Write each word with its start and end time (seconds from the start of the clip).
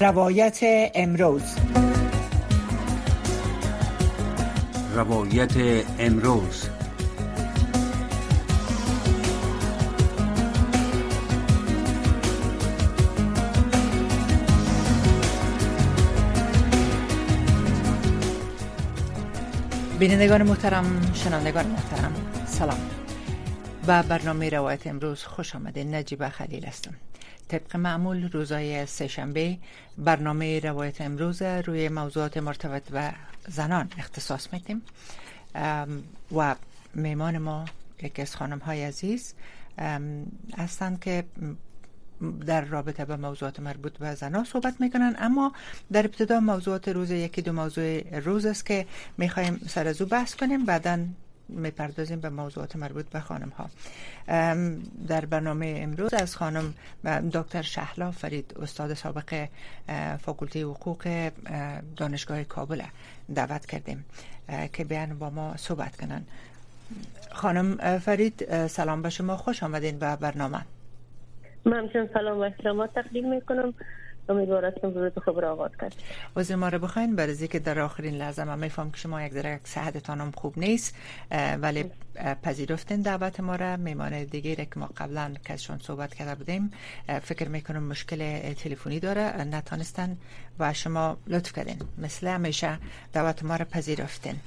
روایت 0.00 0.58
امروز. 0.94 1.42
روایت 4.94 5.84
امروز. 5.98 6.68
بینندگان 19.98 20.42
محترم 20.42 21.12
شنوندگان 21.14 21.66
محترم 21.66 22.14
سلام. 22.46 22.78
به 23.86 24.02
برنامه 24.02 24.48
روایت 24.48 24.86
امروز 24.86 25.22
خوش 25.24 25.54
آمدین 25.54 25.94
نجیب 25.94 26.28
خلیل 26.28 26.64
هستم. 26.64 26.94
طبق 27.48 27.76
معمول 27.76 28.30
روزای 28.30 28.86
سهشنبه 28.86 29.58
برنامه 29.98 30.60
روایت 30.60 31.00
امروز 31.00 31.42
روی 31.42 31.88
موضوعات 31.88 32.36
مرتبط 32.36 32.82
و 32.92 33.12
زنان 33.48 33.90
اختصاص 33.98 34.52
میدیم. 34.52 34.82
و 36.36 36.56
میمان 36.94 37.38
ما 37.38 37.64
یکی 38.02 38.22
از 38.22 38.36
خانم 38.36 38.58
های 38.58 38.84
عزیز 38.84 39.34
هستند 40.58 41.00
که 41.00 41.24
در 42.46 42.64
رابطه 42.64 43.04
به 43.04 43.16
موضوعات 43.16 43.60
مربوط 43.60 43.98
به 43.98 44.14
زنان 44.14 44.44
صحبت 44.44 44.80
می‌کنن. 44.80 45.16
اما 45.18 45.52
در 45.92 46.04
ابتدا 46.04 46.40
موضوعات 46.40 46.88
روز 46.88 47.10
یکی 47.10 47.42
دو 47.42 47.52
موضوع 47.52 48.18
روز 48.18 48.46
است 48.46 48.66
که 48.66 48.86
می‌خوایم 49.18 49.60
سر 49.68 49.88
از 49.88 50.02
او 50.02 50.08
بحث 50.08 50.34
کنیم. 50.34 50.64
بعدا 50.64 50.98
می‌پردازیم 51.48 52.20
به 52.20 52.28
موضوعات 52.28 52.76
مربوط 52.76 53.06
به 53.06 53.20
خانم 53.20 53.48
ها 53.48 53.70
در 55.08 55.24
برنامه 55.24 55.78
امروز 55.82 56.14
از 56.14 56.36
خانم 56.36 56.74
دکتر 57.32 57.62
شهلا 57.62 58.10
فرید 58.10 58.54
استاد 58.62 58.94
سابق 58.94 59.48
فاکولته 60.20 60.62
حقوق 60.64 61.30
دانشگاه 61.96 62.44
کابل 62.44 62.82
دعوت 63.34 63.66
کردیم 63.66 64.04
که 64.72 64.84
بیان 64.84 65.18
با 65.18 65.30
ما 65.30 65.56
صحبت 65.56 65.96
کنن. 65.96 66.24
خانم 67.30 67.98
فرید 67.98 68.66
سلام 68.66 69.02
به 69.02 69.10
شما. 69.10 69.36
خوش 69.36 69.62
آمدین 69.62 69.98
به 69.98 70.16
برنامه. 70.16 70.64
من 71.64 71.90
سلام 72.14 72.38
و 72.38 72.40
احترامات 72.40 72.94
تقدیم 72.94 73.30
می‌کنم. 73.30 73.74
امیدوار 74.30 74.64
هستم 74.64 74.94
روز 74.94 75.12
خوب 75.24 75.40
را 75.40 75.52
آغاز 75.52 75.70
کرد 75.80 75.94
وزیر 76.36 76.56
ما 76.56 76.68
رو 76.68 76.78
بخواین 76.78 77.16
برای 77.16 77.48
که 77.48 77.58
در 77.58 77.80
آخرین 77.80 78.14
لحظه 78.14 78.44
من 78.44 78.58
میفهم 78.58 78.90
که 78.90 78.96
شما 78.96 79.22
یک 79.22 79.32
ذره 79.32 79.60
صحتتان 79.64 80.20
هم 80.20 80.30
خوب 80.30 80.58
نیست 80.58 80.94
ولی 81.60 81.84
پذیرفتین 82.42 83.02
دعوت 83.02 83.40
ما 83.40 83.56
را. 83.56 83.76
میمان 83.76 84.24
دیگه 84.24 84.54
که 84.56 84.66
ما 84.76 84.86
قبلا 84.96 85.34
کسشون 85.44 85.78
صحبت 85.78 86.14
کرده 86.14 86.34
بودیم 86.34 86.70
فکر 87.22 87.48
می‌کنم 87.48 87.82
مشکل 87.82 88.52
تلفنی 88.52 89.00
داره 89.00 89.44
نتانستن 89.44 90.16
و 90.58 90.72
شما 90.72 91.16
لطف 91.26 91.52
کردین. 91.52 91.78
مثل 91.98 92.26
همیشه 92.26 92.78
دعوت 93.12 93.42
ما 93.42 93.56
را 93.56 93.64
پذیرفتین. 93.64 94.40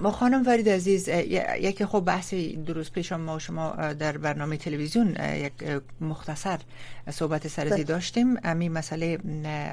ما 0.00 0.10
خانم 0.10 0.44
فرید 0.44 0.68
عزیز 0.68 1.08
یکی 1.08 1.84
خوب 1.84 2.04
بحثی 2.04 2.56
درست 2.56 2.92
پیش 2.92 3.12
ما 3.12 3.38
شما 3.38 3.92
در 3.92 4.18
برنامه 4.18 4.56
تلویزیون 4.56 5.16
یک 5.34 5.52
مختصر 6.00 6.60
صحبت 7.10 7.48
سرزی 7.48 7.84
داشتیم. 7.84 8.36
امی 8.44 8.68
مسئله 8.68 9.18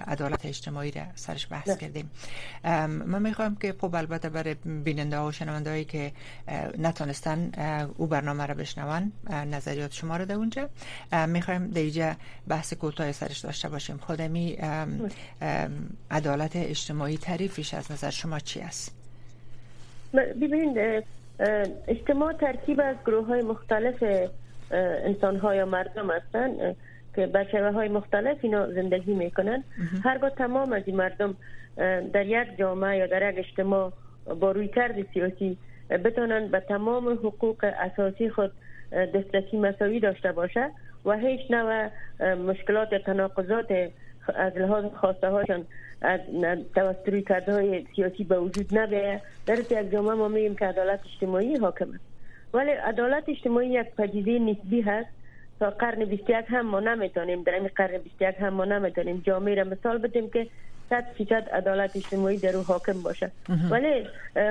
عدالت 0.08 0.46
اجتماعی 0.46 0.92
را 0.92 1.02
سرش 1.16 1.48
بحث 1.52 1.78
کردیم. 1.78 2.12
من 2.64 3.22
می‌خوایم 3.22 3.56
که 3.56 3.76
خب 3.82 3.96
البته 3.96 4.30
برای 4.30 4.54
بیننده 4.54 5.18
ها 5.18 5.28
و 5.28 5.32
شنونده 5.32 5.70
هایی 5.70 5.86
که 5.86 6.12
نتونستن 6.78 7.52
او 7.98 8.08
برنامه 8.08 8.46
را 8.46 8.54
بشنون 8.54 9.12
نظریات 9.30 9.94
شما 9.94 10.18
رو 10.18 10.26
در 10.26 10.36
اونجا. 10.36 10.70
می‌خوایم 11.28 11.68
در 11.68 12.16
بحث 12.48 12.74
کوتاه 12.74 13.12
سرش 13.12 13.40
داشته 13.40 13.70
باشیم. 13.70 13.98
خودمی 13.98 14.58
عدالت 16.12 16.56
اجتماعی 16.56 17.18
تعریفش 17.18 17.74
از 17.74 17.92
نظر 17.92 18.10
شما 18.10 18.40
چی 18.40 18.60
است؟ 18.60 18.99
ببینید 20.14 21.04
اجتماع 21.88 22.34
ترکیب 22.34 22.82
از 22.84 22.96
گروه 23.06 23.28
های 23.28 23.42
مختلف 23.42 24.04
انسان 24.72 25.36
ها 25.36 25.56
یا 25.56 25.66
مردم 25.66 26.12
هستند 26.12 26.76
که 27.16 27.28
به 27.28 27.72
های 27.74 27.88
مختلف 27.88 28.38
اینا 28.42 28.72
زندگی 28.72 29.14
می‌کنن. 29.14 29.64
هرگاه 30.04 30.30
تمام 30.30 30.74
از 30.74 30.84
این 30.86 30.96
مردم 30.96 31.36
در 32.14 32.26
یک 32.26 32.58
جامعه 32.58 32.98
یا 32.98 33.08
در 33.08 33.34
یک 33.34 33.40
اجتماع 33.40 33.92
با 34.40 34.52
روی 34.52 34.68
کرد 34.68 34.96
سیاسی 35.14 35.58
بتانن 35.90 36.48
به 36.48 36.60
تمام 36.60 37.10
حقوق 37.10 37.74
اساسی 37.80 38.30
خود 38.30 38.52
دسترسی 38.92 39.58
مساوی 39.58 40.00
داشته 40.00 40.32
باشه 40.32 40.70
و 41.06 41.18
هیچ 41.18 41.42
نوع 41.52 41.90
مشکلات 42.36 42.96
تناقضات 43.06 43.90
از 44.36 44.58
لحاظ 44.58 44.86
خواسته 44.86 45.28
هاشان 45.28 45.66
از 46.02 46.20
توسط 46.76 47.28
کرده 47.28 47.54
های 47.54 47.86
سیاسی 47.96 48.24
به 48.24 48.40
وجود 48.40 48.78
نبیه 48.78 49.22
در 49.46 49.60
یک 49.60 49.92
جامعه 49.92 50.16
ما 50.16 50.28
میگیم 50.28 50.56
که 50.56 50.66
عدالت 50.66 51.00
اجتماعی 51.14 51.56
حاکم 51.56 51.90
است 51.94 52.04
ولی 52.54 52.72
عدالت 52.72 53.30
اجتماعی 53.30 53.70
یک 53.70 53.88
پدیده 53.98 54.40
نسبی 54.40 54.82
هست. 54.82 55.10
تا 55.60 55.70
قرن 55.70 56.06
21 56.06 56.46
هم 56.48 56.66
ما 56.66 56.80
نمی‌تونیم 56.80 57.44
در 57.44 57.54
این 57.54 57.70
قرن 57.76 57.98
21 57.98 58.36
هم 58.40 58.54
ما 58.54 58.66
نمی‌تونیم 58.66 59.22
جامعه 59.26 59.56
را 59.56 59.64
مثال 59.64 59.98
بدیم 59.98 60.30
که 60.30 60.48
صد 60.90 61.06
فیصد 61.18 61.50
عدالت 61.50 61.96
اجتماعی 61.96 62.38
در 62.38 62.56
او 62.56 62.64
حاکم 62.64 63.02
باشه. 63.02 63.32
ولی 63.70 64.08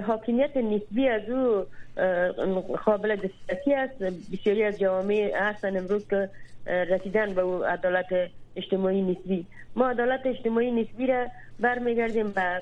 حاکمیت 0.06 0.56
نسبی 0.56 1.08
از 1.08 1.30
او 1.30 1.64
قابل 2.84 3.16
دسترسی 3.16 3.74
است. 3.74 4.02
بسیاری 4.32 4.64
از 4.64 4.78
جوامع 4.78 5.32
هستن 5.34 5.76
امروز 5.76 6.08
که 6.08 6.28
رسیدن 6.66 7.34
به 7.34 7.42
عدالت 7.66 8.06
اجتماعی 8.56 9.02
نسبی. 9.02 9.46
ما 9.76 9.88
عدالت 9.88 10.20
اجتماعی 10.26 10.70
نسبی 10.70 11.06
را 11.06 11.26
برمیگردیم 11.60 12.30
به 12.30 12.60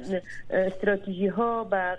استراتژی 0.50 1.26
ها 1.26 1.64
به 1.64 1.98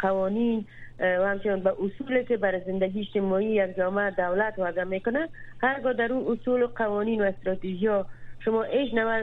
قوانین 0.00 0.64
و 1.00 1.28
همچنان 1.28 1.60
به 1.60 1.72
اصولی 1.84 2.24
که 2.24 2.36
برای 2.36 2.60
زندگی 2.66 3.00
اجتماعی 3.00 3.46
یک 3.46 3.76
جامعه 3.76 4.10
دولت 4.10 4.54
وضع 4.58 4.84
می‌کنه. 4.84 5.28
هرگاه 5.62 5.92
در 5.92 6.12
اون 6.12 6.32
اصول 6.32 6.62
و 6.62 6.66
قوانین 6.66 7.22
و 7.22 7.24
استراتژی 7.24 7.86
ها 7.86 8.06
شما 8.44 8.62
ایش 8.62 8.94
نوع 8.94 9.22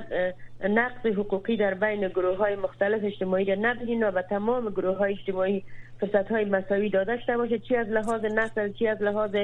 نقص 0.63 1.05
حقوقی 1.05 1.57
در 1.57 1.73
بین 1.73 2.07
گروه 2.07 2.37
های 2.37 2.55
مختلف 2.55 3.03
اجتماعی 3.03 3.45
را 3.45 3.55
نبینید 3.61 4.03
و 4.03 4.11
به 4.11 4.21
تمام 4.21 4.69
گروه 4.69 4.97
های 4.97 5.13
اجتماعی 5.13 5.63
فرصت 5.99 6.31
های 6.31 6.45
مساوی 6.45 6.89
داده 6.89 7.19
شده 7.21 7.37
باشه 7.37 7.59
چی 7.59 7.75
از 7.75 7.87
لحاظ 7.87 8.25
نسل 8.25 8.71
چی 8.71 8.87
از 8.87 9.01
لحاظ 9.01 9.35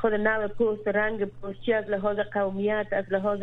خود 0.00 0.14
نوع 0.14 0.46
پوست 0.46 0.88
رنگ 0.88 1.24
پوست 1.24 1.60
چی 1.60 1.72
از 1.72 1.84
لحاظ 1.84 2.18
قومیت 2.18 2.86
از 2.92 3.04
لحاظ 3.10 3.42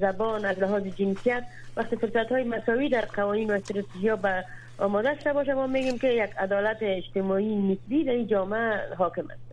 زبان 0.00 0.44
از 0.44 0.58
لحاظ 0.58 0.82
جنسیت 0.82 1.44
وقتی 1.76 1.96
فرصت 1.96 2.32
های 2.32 2.44
مساوی 2.44 2.88
در 2.88 3.04
قوانین 3.04 3.50
و 3.50 3.54
استراتژی 3.54 4.08
ها 4.08 4.16
به 4.16 4.44
آماده 4.78 5.18
شده 5.20 5.32
باشه 5.32 5.54
ما 5.54 5.66
میگیم 5.66 5.98
که 5.98 6.08
یک 6.08 6.30
عدالت 6.38 6.76
اجتماعی 6.80 7.56
نسبی 7.56 8.04
در 8.04 8.12
این 8.12 8.26
جامعه 8.26 8.94
حاکم 8.98 9.24
است. 9.30 9.49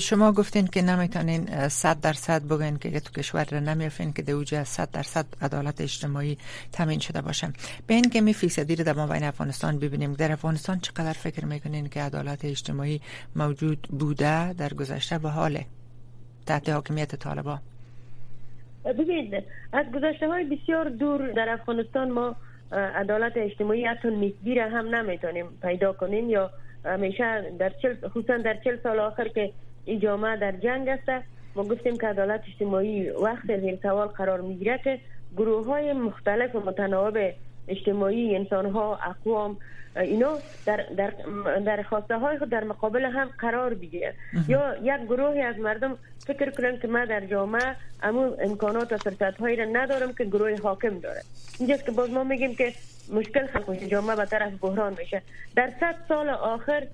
شما 0.00 0.32
گفتین 0.32 0.66
که 0.66 0.82
نمی‌تونین 0.82 1.68
صد 1.68 2.00
درصد 2.00 2.48
بگین 2.48 2.76
که 2.76 3.00
تو 3.00 3.12
کشور 3.12 3.60
نمیافین 3.60 4.12
که 4.12 4.22
دوجه 4.22 4.64
صد 4.64 4.90
درصد 4.90 5.26
عدالت 5.42 5.80
اجتماعی 5.80 6.38
تامین 6.72 6.98
شده 6.98 7.20
باشه. 7.20 7.48
به 7.86 7.94
این 7.94 8.10
که 8.10 8.20
می 8.20 8.34
فیصدی 8.34 8.76
رو 8.76 8.84
در 8.84 9.06
بین 9.06 9.24
افغانستان 9.24 9.78
ببینیم 9.78 10.12
در 10.12 10.32
افغانستان 10.32 10.80
چقدر 10.80 11.12
فکر 11.12 11.44
می‌کنین 11.44 11.88
که 11.88 12.02
عدالت 12.02 12.44
اجتماعی 12.44 13.00
موجود 13.36 13.88
بوده 13.90 14.52
در 14.52 14.68
گذشته 14.68 15.18
به 15.18 15.28
حاله؟ 15.28 15.66
تحت 16.46 16.68
حاکمیت 16.68 17.16
طالبا. 17.16 17.58
ببینید 18.84 19.34
از 19.72 19.86
گذشته 19.94 20.28
های 20.28 20.44
بسیار 20.44 20.88
دور 20.88 21.32
در 21.32 21.48
افغانستان 21.48 22.10
ما 22.10 22.36
عدالت 22.72 23.32
اجتماعی 23.36 23.84
حتی 23.84 24.08
نسبی 24.08 24.54
را 24.54 24.70
هم 24.70 24.94
نمی‌تونیم 24.94 25.46
پیدا 25.62 25.92
کنیم 25.92 26.30
یا 26.30 26.50
همیشه 26.84 27.52
در 27.58 27.72
چل 27.82 28.08
خصوصا 28.08 28.36
در 28.36 28.56
چل 28.64 28.78
سال 28.82 28.98
آخر 28.98 29.28
که 29.28 29.52
این 29.84 30.00
جامعه 30.00 30.36
در 30.36 30.52
جنگ 30.52 30.88
است. 30.88 31.24
ما 31.56 31.64
گفتیم 31.64 31.98
که 31.98 32.06
عدالت 32.06 32.40
اجتماعی 32.48 33.10
وقت 33.10 33.60
زیر 33.60 33.78
سوال 33.82 34.06
قرار 34.06 34.40
می‌گیره 34.40 34.80
که 34.84 35.00
گروه 35.36 35.66
های 35.66 35.92
مختلف 35.92 36.54
و 36.54 36.60
متناوب 36.60 37.18
اجتماعی 37.68 38.36
انسان 38.36 38.70
ها 38.70 38.96
اقوام 38.96 39.56
اینا 39.96 40.38
در 40.66 40.86
در 40.96 41.12
در 41.64 41.82
خواسته 41.82 42.18
های 42.18 42.38
خود 42.38 42.48
در 42.50 42.64
مقابل 42.64 43.04
هم 43.04 43.28
قرار 43.38 43.74
بگیرن 43.74 44.12
یا 44.48 44.76
یک 44.82 45.06
گروهی 45.06 45.40
از 45.40 45.58
مردم 45.58 45.98
فکر 46.26 46.50
کنن 46.50 46.78
که 46.78 46.88
ما 46.88 47.04
در 47.04 47.26
جامعه 47.26 47.76
امو 48.02 48.36
امکانات 48.40 48.92
و 48.92 48.96
فرصت 48.96 49.40
هایی 49.40 49.56
را 49.56 49.64
ندارم 49.64 50.12
که 50.12 50.24
گروه 50.24 50.56
حاکم 50.62 50.98
داره. 50.98 51.22
اینجاست 51.58 51.84
که 51.86 51.92
باز 51.92 52.10
ما 52.10 52.24
میگیم 52.24 52.54
که 52.54 52.72
مشکل 53.12 53.46
خلق 53.46 53.70
میشه 53.70 53.86
جامعه 53.86 54.16
به 54.16 54.24
طرف 54.24 54.52
بحران 54.60 54.96
میشه. 54.98 55.22
در 55.56 55.72
صد 55.80 55.94
سال 56.08 56.28
آخر 56.28 56.86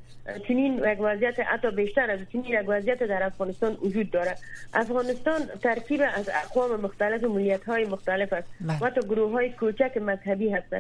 چنین 0.49 0.79
یک 0.79 0.99
وضعیت 1.01 1.41
حتی 1.41 1.71
بیشتر 1.71 2.11
از 2.11 2.19
چنین 2.33 2.45
یک 2.45 2.65
وضعیت 2.67 3.03
در 3.03 3.23
افغانستان 3.23 3.73
وجود 3.83 4.11
داره. 4.11 4.35
افغانستان 4.75 5.41
ترکیب 5.63 6.03
از 6.15 6.31
اقوام 6.45 6.81
مختلف 6.81 7.25
و 7.25 7.29
ملیت 7.29 7.65
های 7.65 7.85
مختلف 7.85 8.33
است. 8.33 8.49
بله. 8.61 8.79
و 8.81 8.87
حتی 8.87 9.01
گروه 9.01 9.33
های 9.33 9.51
کوچک 9.51 9.97
مذهبی 9.97 10.51
هست 10.51 10.75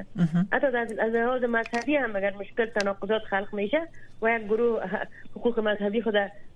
حتی 0.53 0.67
از 0.67 1.15
لحاظ 1.15 1.45
مذهبی 1.45 1.97
هم 1.97 2.17
اگر 2.17 2.35
مشکل 2.35 2.67
تناقضات 2.67 3.23
خلق 3.23 3.55
میشه 3.55 3.81
و 4.23 4.29
یک 4.29 4.45
گروه 4.45 4.83
حقوق 5.37 5.61
مذهبی 5.61 6.03
خود 6.03 6.15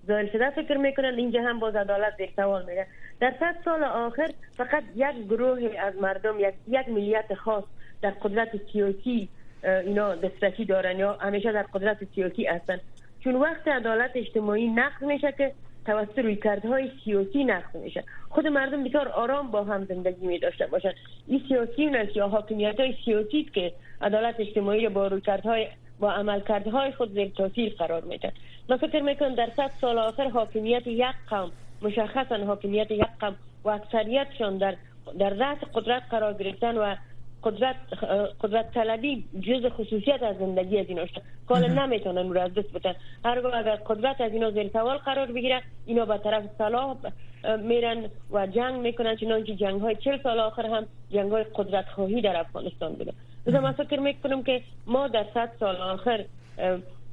زائل 0.08 0.26
شده 0.32 0.50
فکر 0.50 0.76
می‌کنن 0.76 1.14
اینجا 1.16 1.42
هم 1.42 1.58
باز 1.58 1.76
عدالت 1.76 2.16
در 2.16 2.28
سوال 2.36 2.64
میره 2.66 2.86
در 3.20 3.34
صد 3.40 3.56
سال 3.64 3.84
آخر 3.84 4.30
فقط 4.56 4.82
یک 4.96 5.26
گروه 5.28 5.80
از 5.80 5.94
مردم 5.96 6.40
یک, 6.40 6.54
یک 6.68 6.88
ملیت 6.88 7.34
خاص 7.34 7.64
در 8.02 8.10
قدرت 8.10 8.48
سیاسی 8.72 9.28
اینا 9.64 10.14
دسترسی 10.14 10.64
دارن 10.64 10.98
یا 10.98 11.12
همیشه 11.12 11.52
در 11.52 11.62
قدرت 11.62 11.98
سیاسی 12.14 12.46
هستن. 12.46 12.80
چون 13.24 13.36
وقت 13.36 13.68
عدالت 13.68 14.10
اجتماعی 14.14 14.68
نقض 14.68 15.02
میشه 15.02 15.32
که 15.32 15.52
توسط 15.86 16.18
روی 16.18 16.36
کردهای 16.36 16.90
سیاسی 17.04 17.44
نقض 17.44 17.76
میشه. 17.76 18.04
خود 18.28 18.46
مردم 18.46 18.84
بسیار 18.84 19.08
آرام 19.08 19.50
با 19.50 19.64
هم 19.64 19.84
زندگی 19.84 20.26
می 20.26 20.38
داشته 20.38 20.66
باشن. 20.66 20.92
این 21.26 21.42
سیاسی 21.48 21.86
است 21.86 22.16
یا 22.16 22.28
حاکمیت 22.28 22.80
های 22.80 22.94
سیاسی 23.04 23.50
که 23.54 23.72
عدالت 24.00 24.34
اجتماعی 24.38 24.88
با 24.88 25.06
روی 25.06 25.20
کردهای 25.20 25.66
با 26.00 26.12
عملکردهای 26.12 26.92
خود 26.92 27.12
زیر 27.12 27.28
تاثیر 27.36 27.74
قرار 27.78 28.04
میدن. 28.04 28.30
من 28.68 28.76
فکر 28.76 29.00
می‌کنم 29.00 29.34
در 29.34 29.50
صد 29.56 29.70
سال 29.80 29.98
آخر 29.98 30.28
حاکمیت 30.28 30.86
یک 30.86 31.04
قوم 31.30 31.50
مشخصا 31.82 32.36
حاکمیت 32.36 32.90
یک 32.90 33.06
قوم 33.20 33.36
و 33.64 33.68
اکثریتشان 33.68 34.58
در 34.58 34.76
در 35.18 35.30
رأس 35.30 35.58
قدرت 35.74 36.02
قرار 36.10 36.32
گرفتن 36.34 36.78
و 36.78 36.94
قدرت 37.42 37.76
قدرت 38.40 38.70
طلبی 38.74 39.24
جز 39.40 39.66
خصوصیت 39.72 40.22
از 40.22 40.38
زندگی 40.38 40.78
از 40.78 40.86
اینا 40.88 41.06
شد. 41.06 41.22
کالا 41.48 41.66
نمی‌تونن 41.66 42.30
رو 42.30 42.40
از 42.40 42.54
دست 42.54 42.72
بتن 42.72 42.94
هرگاه 43.24 43.56
اگر 43.56 43.76
قدرت 43.76 44.20
از 44.20 44.32
اینا 44.32 44.50
زیر 44.50 44.68
سوال 44.68 44.96
قرار 44.96 45.26
بگیره 45.26 45.62
اینا 45.86 46.04
به 46.04 46.18
طرف 46.18 46.44
صلاح 46.58 46.96
میرن 47.58 48.04
و 48.30 48.46
جنگ 48.46 48.80
می‌کنن. 48.80 49.16
چنانچه 49.16 49.54
جنگ 49.54 49.80
های 49.80 49.96
چل 49.96 50.22
سال 50.22 50.40
آخر 50.40 50.66
هم 50.66 50.86
جنگ 51.10 51.30
های 51.30 51.44
قدرت 51.54 51.88
خواهی 51.88 52.20
در 52.20 52.36
افغانستان 52.36 52.92
بوده. 52.92 53.12
لذا 53.46 53.60
من 53.60 53.72
فکر 53.72 54.00
می‌کنم 54.00 54.42
که 54.42 54.62
ما 54.86 55.08
در 55.08 55.24
صد 55.34 55.50
سال 55.60 55.76
آخر 55.76 56.24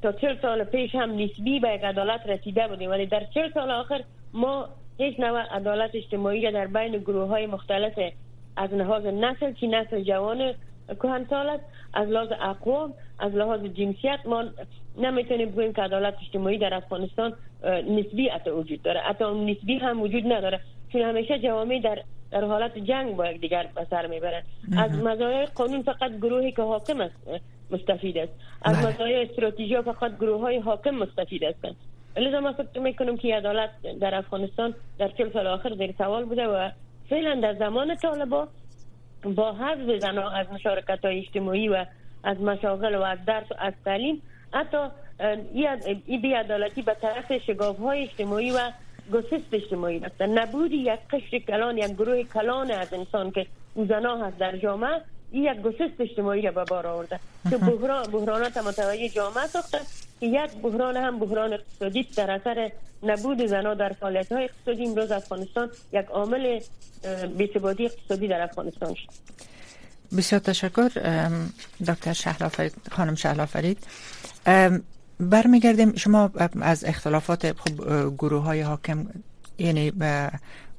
تا 0.01 0.11
چل 0.11 0.41
سال 0.41 0.63
پیش 0.63 0.95
هم 0.95 1.11
نسبی 1.11 1.59
به 1.59 1.73
یک 1.73 1.83
عدالت 1.83 2.27
رسیده 2.27 2.67
بودیم. 2.67 2.89
ولی 2.89 3.05
در 3.05 3.23
چل 3.33 3.51
سال 3.53 3.71
آخر 3.71 4.03
ما 4.33 4.69
هیچ 4.97 5.19
نوع 5.19 5.41
عدالت 5.41 5.95
اجتماعی 5.95 6.51
در 6.51 6.67
بین 6.67 6.97
گروه 6.97 7.27
های 7.27 7.45
مختلف 7.45 7.99
از 8.57 8.73
لحاظ 8.73 9.05
نسل 9.05 9.53
چی 9.53 9.67
نسل 9.67 10.01
جوان 10.01 10.53
سال 11.29 11.49
است 11.49 11.63
از 11.93 12.09
لحاظ 12.09 12.31
اقوام 12.31 12.93
از 13.19 13.35
لحاظ 13.35 13.61
جنسیت 13.63 14.19
ما 14.25 14.43
نمی‌تونیم 14.97 15.49
بگوییم 15.49 15.73
که 15.73 15.81
عدالت 15.81 16.15
اجتماعی 16.21 16.57
در 16.57 16.73
افغانستان 16.73 17.33
نسبی 17.89 18.27
حتی 18.29 18.49
وجود 18.49 18.81
داره. 18.81 18.99
حتی 18.99 19.25
نسبی 19.25 19.77
هم 19.77 20.01
وجود 20.01 20.33
نداره. 20.33 20.59
چون 20.91 21.01
همیشه 21.01 21.39
جوامع 21.39 21.79
در 21.79 22.01
در 22.31 22.43
حالت 22.43 22.77
جنگ 22.77 23.15
با 23.15 23.27
یک 23.27 23.41
دیگر 23.41 23.69
به 23.75 23.87
سر 23.89 24.07
می‌برن. 24.07 24.43
از 24.77 24.91
مزایای 24.91 25.45
قانون 25.45 25.81
فقط 25.81 26.11
گروهی 26.17 26.51
که 26.51 26.61
حاکم 26.61 27.01
است 27.01 27.15
مستفید 27.71 28.17
است. 28.17 28.33
از 28.61 28.77
بله. 28.77 28.93
مزایای 28.93 29.23
استراتژی 29.23 29.81
فقط 29.81 30.17
گروه 30.17 30.41
های 30.41 30.57
حاکم 30.57 30.95
مستفید 30.95 31.43
هستند. 31.43 31.75
لذا 32.17 32.39
ما 32.39 32.53
فکر 32.53 32.79
می‌کنم 32.79 33.17
که 33.17 33.35
عدالت 33.35 33.69
در 34.01 34.15
افغانستان 34.15 34.73
در 34.97 35.07
چل 35.07 35.33
سال 35.33 35.47
آخر 35.47 35.75
زیر 35.75 35.93
سوال 35.97 36.25
بوده 36.25 36.47
و 36.47 36.69
فعلا 37.09 37.35
در 37.41 37.53
زمان 37.53 37.95
طالبا 37.95 38.47
با 39.23 39.53
حذف 39.53 40.01
زنها 40.01 40.29
از 40.29 40.47
مشارکت 40.51 41.05
های 41.05 41.19
اجتماعی 41.19 41.67
و 41.67 41.85
از 42.23 42.41
مشاغل 42.41 42.95
و 42.95 43.01
از 43.01 43.19
درس 43.25 43.51
و 43.51 43.55
از 43.59 43.73
تعلیم 43.85 44.21
حتی 44.53 44.77
این 46.05 46.21
بیعدالتی 46.21 46.81
به 46.81 46.93
طرف 47.01 47.37
شگاف 47.37 47.79
های 47.79 48.03
اجتماعی 48.03 48.51
و 48.51 48.71
گسست 49.13 49.53
اجتماعی 49.53 49.99
رفت 49.99 50.21
نبود 50.21 50.71
یک 50.71 50.99
قشر 51.09 51.39
کلان 51.39 51.77
یک 51.77 51.91
گروه 51.91 52.23
کلان 52.23 52.71
از 52.71 52.93
انسان 52.93 53.31
که 53.31 53.45
او 53.73 53.85
زنا 53.85 54.17
هست 54.17 54.37
در 54.37 54.57
جامعه 54.57 55.01
این 55.31 55.43
یک 55.43 55.61
گسست 55.61 55.99
اجتماعی 56.01 56.41
را 56.41 56.51
به 56.51 56.63
بار 56.63 56.87
آورده. 56.87 57.19
که 57.49 57.57
بحران 57.67 58.03
بحرانات 58.11 58.57
متوجه 58.57 59.09
جامعه 59.09 59.47
ساخته. 59.47 59.77
که 60.19 60.25
یک 60.25 60.51
بحران 60.63 60.97
هم 60.97 61.19
بحران 61.19 61.53
اقتصادی 61.53 62.07
در 62.17 62.31
اثر 62.31 62.71
نبود 63.03 63.45
زنا 63.45 63.73
در 63.73 63.89
فعالیت 63.89 64.31
های 64.31 64.43
اقتصادی 64.43 64.85
امروز 64.85 65.11
افغانستان 65.11 65.69
یک 65.93 66.05
عامل 66.05 66.59
بی‌ثباتی 67.37 67.85
اقتصادی 67.85 68.27
در 68.27 68.41
افغانستان 68.41 68.93
شد. 68.93 69.09
بسیار 70.17 70.41
تشکر 70.41 70.89
دکتر 71.87 72.13
شهلا 72.13 72.49
خانم 72.91 73.15
شهلا 73.15 73.45
فرید 73.45 73.77
برمیگردیم 75.19 75.95
شما 75.95 76.31
از 76.61 76.85
اختلافات 76.85 77.51
خب 77.51 77.73
گروه 78.17 78.43
های 78.43 78.61
حاکم 78.61 79.07
یعنی 79.57 79.91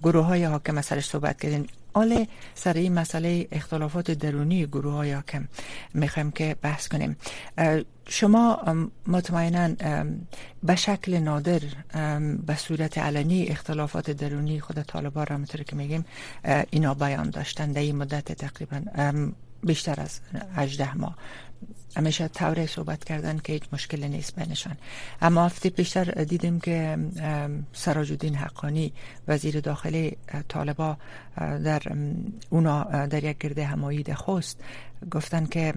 گروه 0.02 0.24
های 0.24 0.44
حاکم 0.44 0.80
سرش 0.80 1.04
صحبت 1.06 1.40
کردین. 1.40 1.66
حال 1.96 2.26
سر 2.54 2.72
این 2.72 2.92
مسئله 2.94 3.48
اختلافات 3.52 4.10
درونی 4.10 4.66
گروه 4.66 4.94
های 4.94 5.12
حاکم 5.12 5.48
می‌خوایم 5.94 6.30
که 6.30 6.56
بحث 6.62 6.88
کنیم. 6.88 7.16
شما 8.08 8.64
مطمئنا 9.06 9.68
به 10.62 10.76
شکل 10.76 11.18
نادر 11.18 11.60
به 12.46 12.56
صورت 12.56 12.98
علنی 12.98 13.46
اختلافات 13.46 14.10
درونی 14.10 14.60
خود 14.60 14.82
طالبان 14.82 15.26
را 15.26 15.64
که 15.64 15.76
میگیم 15.76 16.04
اینا 16.70 16.94
بیان 16.94 17.30
داشتن. 17.30 17.72
در 17.72 17.80
این 17.80 17.96
مدت 17.96 18.32
تقریبا 18.32 18.80
بیشتر 19.62 20.00
از 20.00 20.20
18 20.54 20.96
ماه. 20.96 21.16
همیشه 21.96 22.28
طوره 22.28 22.66
صحبت 22.66 23.04
کردن 23.04 23.38
که 23.38 23.52
هیچ 23.52 23.62
مشکل 23.72 24.04
نیست 24.04 24.36
بینشان. 24.36 24.76
اما 25.22 25.46
هفته 25.46 25.70
پیشتر 25.70 26.04
دیدیم 26.04 26.60
که 26.60 26.98
سراج 27.72 28.10
الدین 28.10 28.34
حقانی 28.34 28.92
وزیر 29.28 29.60
داخلی 29.60 30.16
طالبا 30.48 30.96
در 31.36 31.82
اونا 32.50 33.06
در 33.06 33.24
یک 33.24 33.38
گرده 33.38 33.64
همایی 33.64 34.14
خوست 34.14 34.60
گفتن 35.10 35.46
که 35.46 35.74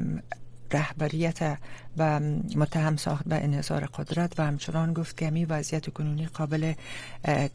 رهبریت 0.72 1.58
و 1.98 2.20
متهم 2.56 2.98
ساخت 2.98 3.26
به 3.26 3.36
انحصار 3.36 3.86
قدرت 3.86 4.40
و 4.40 4.46
همچنان 4.46 4.94
گفت 4.94 5.18
که 5.18 5.30
می 5.30 5.46
وضعیت 5.46 5.90
کنونی 5.90 6.26
قابل 6.26 6.74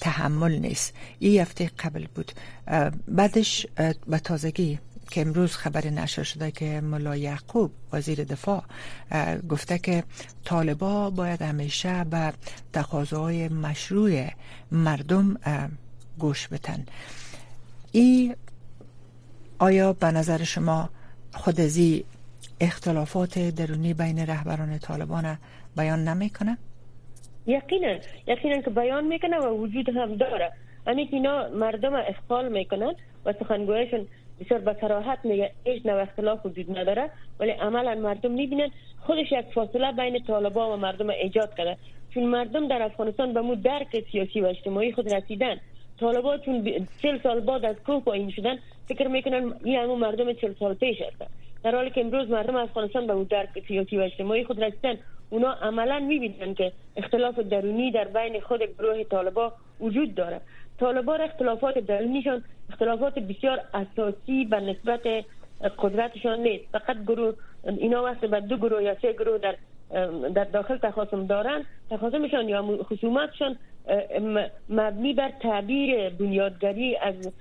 تحمل 0.00 0.58
نیست. 0.58 0.94
این 1.18 1.40
هفته 1.40 1.70
قبل 1.78 2.06
بود. 2.14 2.32
بعدش 3.08 3.66
به 4.06 4.18
تازگی 4.18 4.78
که 5.14 5.20
امروز 5.20 5.56
خبر 5.56 5.86
نشر 5.86 6.22
شده 6.22 6.50
که 6.50 6.80
ملا 6.80 7.16
یعقوب 7.16 7.70
وزیر 7.92 8.24
دفاع 8.24 8.62
گفته 9.48 9.78
که 9.78 10.04
طالبا 10.44 11.10
باید 11.10 11.42
همیشه 11.42 12.04
به 12.04 12.32
تقاضاهای 12.72 13.48
مشروع 13.48 14.26
مردم 14.72 15.36
گوش 16.18 16.48
بتن 16.48 16.84
این 17.92 18.34
آیا 19.58 19.92
به 19.92 20.06
نظر 20.06 20.44
شما 20.44 20.88
خود 21.32 21.60
ازی 21.60 22.04
اختلافات 22.60 23.38
درونی 23.38 23.94
بین 23.94 24.18
رهبران 24.18 24.78
طالبان 24.78 25.38
بیان 25.76 26.08
نمی‌کنه؟ 26.08 26.58
یقینا 27.46 27.98
یقینا 28.26 28.62
که 28.62 28.70
بیان 28.70 29.04
می‌کنه 29.04 29.38
و 29.38 29.62
وجود 29.62 29.88
هم 29.88 30.16
داره 30.16 30.52
همین 30.86 31.08
اینا 31.12 31.48
مردم 31.48 31.94
اخفال 31.94 32.52
می‌کنن 32.52 32.94
و 33.24 33.32
سخنگویشون 33.40 34.06
بسیار 34.40 34.60
به 34.60 34.76
صراحت 34.80 35.18
میگه 35.24 35.50
هیچ 35.64 35.86
نوع 35.86 36.02
اختلاف 36.02 36.46
وجود 36.46 36.78
نداره 36.78 37.10
ولی 37.40 37.50
عملا 37.50 37.94
مردم 37.94 38.30
می‌بینن 38.30 38.70
خودش 39.00 39.32
یک 39.32 39.46
فاصله 39.54 39.92
بین 39.92 40.24
طالبا 40.24 40.72
و 40.72 40.76
مردم 40.76 41.10
ایجاد 41.10 41.54
کرده. 41.56 41.76
چون 42.14 42.22
مردم 42.22 42.68
در 42.68 42.82
افغانستان 42.82 43.32
به 43.32 43.40
مو 43.40 43.54
درک 43.54 44.04
سیاسی 44.12 44.40
و 44.40 44.46
اجتماعی 44.46 44.92
خود 44.92 45.14
رسیدن. 45.14 45.56
طالبا 46.00 46.38
چون 46.38 46.86
چل 47.02 47.18
سال 47.22 47.40
بعد 47.40 47.64
از 47.64 47.76
کوه 47.86 48.00
پایین 48.00 48.30
شدن 48.30 48.58
فکر 48.88 49.08
می‌کنن 49.08 49.54
این 49.64 49.78
همون 49.78 49.98
مردم 49.98 50.32
چل 50.32 50.54
سال 50.58 50.74
پیش 50.74 51.02
هستن. 51.02 51.26
در 51.62 51.74
حالی 51.74 51.90
که 51.90 52.00
امروز 52.00 52.30
مردم 52.30 52.56
افغانستان 52.56 53.06
به 53.06 53.24
درک 53.24 53.48
سیاسی 53.68 53.96
و 53.96 54.00
اجتماعی 54.00 54.44
خود 54.44 54.64
رسیدن 54.64 54.98
اونا 55.30 55.52
عملا 55.52 55.98
می‌بینن 55.98 56.54
که 56.54 56.72
اختلاف 56.96 57.38
درونی 57.38 57.90
در 57.90 58.04
بین 58.04 58.40
خود 58.40 58.62
گروه 58.78 59.04
طالبا 59.04 59.52
وجود 59.80 60.14
داره. 60.14 60.40
طالبان 60.80 61.20
اختلافات 61.20 61.78
درونیشان 61.78 62.44
اختلافات 62.70 63.18
بسیار 63.18 63.60
اساسی 63.74 64.44
به 64.44 64.60
نسبت 64.60 65.00
قدرتشان 65.78 66.40
نیست. 66.40 66.64
فقط 66.72 66.96
گروه 67.06 67.34
اینا 67.66 68.02
وقت 68.02 68.20
به 68.20 68.40
دو 68.40 68.56
گروه 68.56 68.82
یا 68.82 68.96
سه 69.02 69.12
گروه 69.12 69.38
در 69.38 69.56
در 70.34 70.44
داخل 70.44 70.76
تخاصم 70.76 71.26
دارن. 71.26 71.64
تخاصمشان 71.90 72.48
یا 72.48 72.78
خصومتشان 72.82 73.56
مبنی 74.68 75.12
بر 75.12 75.30
تعبیر 75.42 76.08
بنیادگری 76.08 76.96
از 76.96 77.32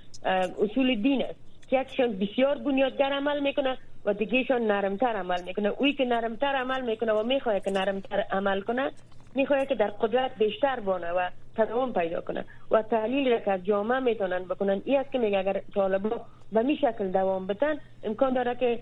اصول 0.62 0.94
دین 1.02 1.22
است. 1.22 1.44
یکشان 1.72 2.18
بسیار 2.18 2.58
بنیادگر 2.58 3.12
عمل 3.12 3.40
می‌کنه 3.40 3.78
و 4.04 4.14
دیگهشان 4.14 4.62
نرمتر 4.62 5.16
عمل 5.16 5.42
می‌کنه. 5.42 5.68
اوی 5.68 5.92
که 5.92 6.04
نرمتر 6.04 6.54
عمل 6.56 6.80
می‌کنه 6.80 7.12
و 7.12 7.22
می‌خواه 7.22 7.60
که 7.60 7.70
نرمتر 7.70 8.24
عمل 8.30 8.60
کنه 8.60 8.90
می‌خواد 9.34 9.66
که 9.68 9.74
در 9.74 9.90
قدرت 9.90 10.38
بیشتر 10.38 10.80
بانه 10.80 11.12
و 11.12 11.28
تداوم 11.56 11.92
پیدا 11.92 12.20
کنه 12.20 12.44
و 12.70 12.82
تحلیل 12.82 13.32
را 13.32 13.38
که 13.38 13.52
از 13.52 13.64
جامعه 13.64 14.00
می‌تونن 14.00 14.44
بکنن 14.44 14.82
این 14.84 14.98
است 14.98 15.12
که 15.12 15.18
میگه 15.18 15.38
اگر 15.38 15.60
طالبان 15.74 16.20
به 16.52 16.62
می 16.62 16.76
شکل 16.76 17.08
دوام 17.08 17.46
بدن 17.46 17.74
امکان 18.02 18.34
داره 18.34 18.54
که 18.54 18.78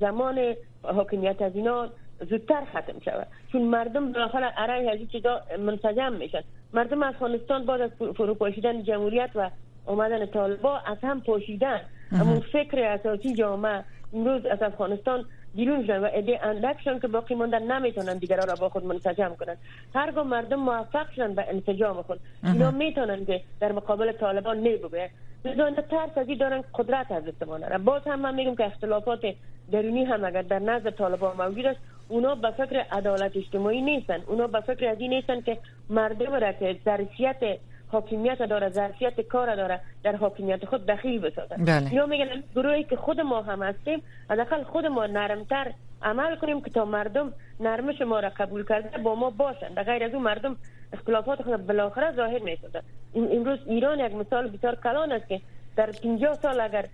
زمان 0.00 0.54
حاکمیت 0.82 1.42
از 1.42 1.56
اینا 1.56 1.88
زودتر 2.30 2.64
ختم 2.64 3.00
شود. 3.04 3.26
چون 3.52 3.62
مردم 3.62 4.12
داخل 4.12 4.42
عرای 4.42 4.88
هزی 4.88 5.06
چیزا 5.06 5.40
منسجم 5.58 6.12
میشن. 6.12 6.42
مردم 6.72 7.02
افغانستان 7.02 7.66
بعد 7.66 7.80
از 7.80 7.90
فروپاشیدن 8.16 8.82
جمهوریت 8.82 9.30
و 9.34 9.50
آمدن 9.86 10.26
طالبا 10.26 10.78
از 10.78 10.98
هم 11.02 11.20
پاشیدن 11.20 11.80
اما 12.12 12.40
فکر 12.40 12.78
اساسی 12.78 13.34
جامعه 13.34 13.84
امروز 14.12 14.46
از 14.46 14.62
افغانستان 14.62 15.24
بیرون 15.54 15.82
شدن 15.86 15.98
و 15.98 16.08
ایده 16.14 16.46
اندک 16.46 16.80
شدن 16.84 16.98
که 16.98 17.08
باقی 17.08 17.34
ماندن 17.34 17.72
نمی‌تونن 17.72 18.18
دیگران 18.18 18.48
را 18.48 18.54
با 18.54 18.68
خود 18.68 18.84
منسجم 18.84 19.36
کنن. 19.40 19.56
هرگاه 19.94 20.26
مردم 20.26 20.56
موفق 20.56 21.10
شدن 21.10 21.34
به 21.34 21.44
انسجام 21.48 22.02
خود 22.02 22.20
اینا 22.44 22.70
می‌تونن 22.70 23.26
که 23.26 23.40
در 23.60 23.72
مقابل 23.72 24.12
طالبان 24.12 24.56
نیبوگه 24.58 25.10
لذا 25.44 25.70
ترس 25.70 26.18
از 26.18 26.38
دارن 26.38 26.64
قدرت 26.74 27.12
از 27.12 27.28
استمانه 27.28 27.78
باز 27.78 28.02
هم 28.06 28.20
من 28.20 28.34
میگم 28.34 28.54
که 28.54 28.66
اختلافات 28.66 29.34
درونی 29.72 30.04
هم 30.04 30.24
اگر 30.24 30.42
در 30.42 30.58
نزد 30.58 30.90
طالبان 30.90 31.36
موجود 31.36 31.66
است 31.66 31.80
اونا 32.08 32.34
به 32.34 32.50
فکر 32.50 32.76
عدالت 32.92 33.36
اجتماعی 33.36 33.82
نیستن. 33.82 34.20
اونا 34.26 34.46
به 34.46 34.60
فکر 34.60 34.88
از 34.88 35.00
این 35.00 35.14
نیستن 35.14 35.40
که 35.40 35.58
مردم 35.90 36.32
را 36.34 36.52
که 36.52 36.76
ظرفیت 36.84 37.58
حاکمیت 37.92 38.42
داره 38.42 38.68
ظرفیت 38.68 39.20
کار 39.20 39.56
داره 39.56 39.80
در 40.02 40.16
حاکمیت 40.16 40.64
خود 40.64 40.86
دخیل 40.86 41.20
بسازن 41.20 41.64
بله. 41.64 41.94
یا 41.94 42.06
میگن 42.06 42.42
گروهی 42.54 42.84
که 42.84 42.96
خود 42.96 43.20
ما 43.20 43.42
هم 43.42 43.62
هستیم 43.62 44.02
حداقل 44.30 44.62
خود 44.62 44.86
ما 44.86 45.06
نرمتر 45.06 45.72
عمل 46.02 46.36
کنیم 46.36 46.60
که 46.60 46.70
تا 46.70 46.84
مردم 46.84 47.32
نرمش 47.60 48.00
ما 48.00 48.20
را 48.20 48.28
قبول 48.28 48.64
کرده 48.64 48.98
با 48.98 49.14
ما 49.14 49.30
باشن. 49.30 49.74
در 49.74 49.82
غیر 49.82 50.04
از 50.04 50.14
اون 50.14 50.22
مردم 50.22 50.56
اختلافات 50.92 51.42
خود 51.42 51.66
بالاخره 51.66 52.16
ظاهر 52.16 52.38
می‌سازن 52.38 52.80
امروز 53.14 53.58
ایران 53.66 54.00
یک 54.00 54.14
مثال 54.14 54.48
بسیار 54.48 54.74
کلان 54.74 55.12
است 55.12 55.28
که 55.28 55.40
در 55.76 55.90
50 55.92 56.34
سال 56.34 56.60
اگر 56.60 56.84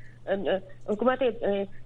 حکومت 0.87 1.19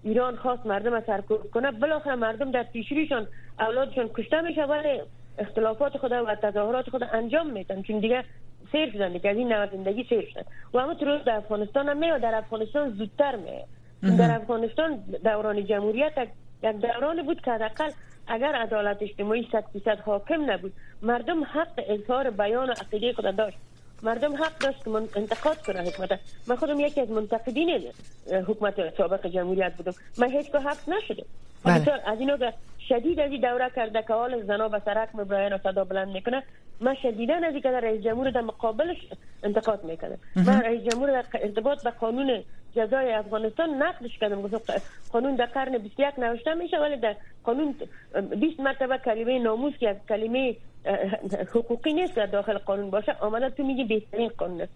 ایران 0.03 0.37
خواست 0.37 0.67
مردم 0.67 0.93
را 0.93 1.00
سرکوب 1.07 1.50
کنه 1.50 1.71
بالاخره 1.71 2.15
مردم 2.15 2.50
در 2.50 2.62
پیشریشان 2.62 3.27
اولادشان 3.61 4.09
کشته 4.09 4.41
میشه 4.41 4.65
ولی 4.65 5.00
اختلافات 5.38 5.97
خود 5.97 6.12
و 6.12 6.35
تظاهرات 6.42 6.90
خود 6.90 7.02
انجام 7.12 7.50
میدن. 7.50 7.83
چون 7.83 7.99
دیگه 7.99 8.25
سیر 8.73 8.92
شدن 8.92 9.12
دیگه 9.12 9.30
از 9.30 9.37
این 9.37 9.52
نوع 9.52 9.66
زندگی 9.66 10.04
سیر 10.09 10.30
شدن 10.30 10.45
و 10.75 10.78
روز 11.04 11.25
در 11.25 11.37
افغانستان 11.37 11.88
هم 11.88 12.18
در 12.18 12.35
افغانستان 12.35 12.90
زودتر 12.90 13.37
می 13.37 14.16
در 14.18 14.35
افغانستان 14.37 14.97
دوران 15.25 15.66
جمهوریت 15.66 16.12
یک 16.62 16.76
دوران 16.76 17.23
بود 17.23 17.40
که 17.40 17.50
حداقل 17.50 17.90
اگر 18.26 18.54
عدالت 18.54 19.02
اجتماعی 19.02 19.49
صد 19.52 19.64
فیصد 19.73 20.00
حاکم 20.00 20.50
نبود 20.50 20.73
مردم 21.02 21.45
حق 21.45 21.85
اظهار 21.88 22.30
بیان 22.30 22.71
و 22.71 22.73
عقیده 22.73 23.12
خود 23.12 23.37
داشت. 23.37 23.59
مردم 24.02 24.35
حق 24.35 24.59
داشت 24.59 24.85
که 24.85 24.90
انتقاد 24.90 25.62
کنه 25.62 25.83
حکومت 25.83 26.21
من 26.47 26.57
خودم 26.57 26.81
یکی 26.81 27.00
از 27.00 27.11
منتقدین 27.11 27.83
حکومت 28.47 28.97
سابق 28.97 29.26
جمهوریت 29.26 29.75
بودم. 29.76 29.93
من 30.19 30.31
هیچ 30.31 30.52
که 30.52 30.59
حق 30.59 30.88
نشده 30.88 31.25
بله. 31.64 32.09
از 32.11 32.21
اینو 32.21 32.37
که 32.37 32.52
شدید 32.88 33.21
از 33.21 33.31
این 33.31 33.40
دوره 33.40 33.71
کرده 33.76 34.02
که 34.02 34.14
حال 34.14 34.43
زنا 34.43 34.69
به 34.69 34.83
سرک 34.85 35.09
مبراین 35.14 35.52
و 35.52 35.59
صدا 35.59 35.85
بلند 35.85 36.09
می‌کنه 36.09 36.43
من 36.81 36.95
شدیدا 37.02 37.35
از 37.35 37.52
این 37.52 37.61
که 37.61 37.69
رئیس 37.69 38.02
جمهور 38.02 38.31
در 38.31 38.40
مقابلش 38.40 38.97
انتقاد 39.43 39.85
می‌کنه 39.85 40.19
من 40.37 40.61
رئیس 40.61 40.83
جمهور 40.83 41.23
در 41.23 41.25
ارتباط 41.35 41.85
به 41.85 41.90
قانون 41.90 42.43
جزای 42.76 43.12
افغانستان 43.12 43.71
نقدش 43.83 44.19
کردم. 44.19 44.43
گفتم 44.43 44.75
قانون 45.12 45.37
در 45.37 45.47
قرن 45.47 45.78
21 45.78 46.19
نوشته 46.19 46.55
میشه 46.55 46.78
ولی 46.78 46.97
در 46.97 47.17
قانون 47.45 47.75
20 48.40 48.61
مرتبه 48.61 48.99
کلمه 48.99 49.38
ناموس 49.38 49.75
که 49.81 49.97
کلمه 50.09 50.57
حقوقی 51.54 51.92
نیست 51.92 52.14
در 52.14 52.26
داخل 52.26 52.59
قانون 52.59 52.90
باشه. 52.90 53.16
آمده 53.21 53.50
تو 53.50 53.62
میگی 53.62 53.85
بهترین 53.85 54.30
قانون 54.38 54.61
است. 54.61 54.73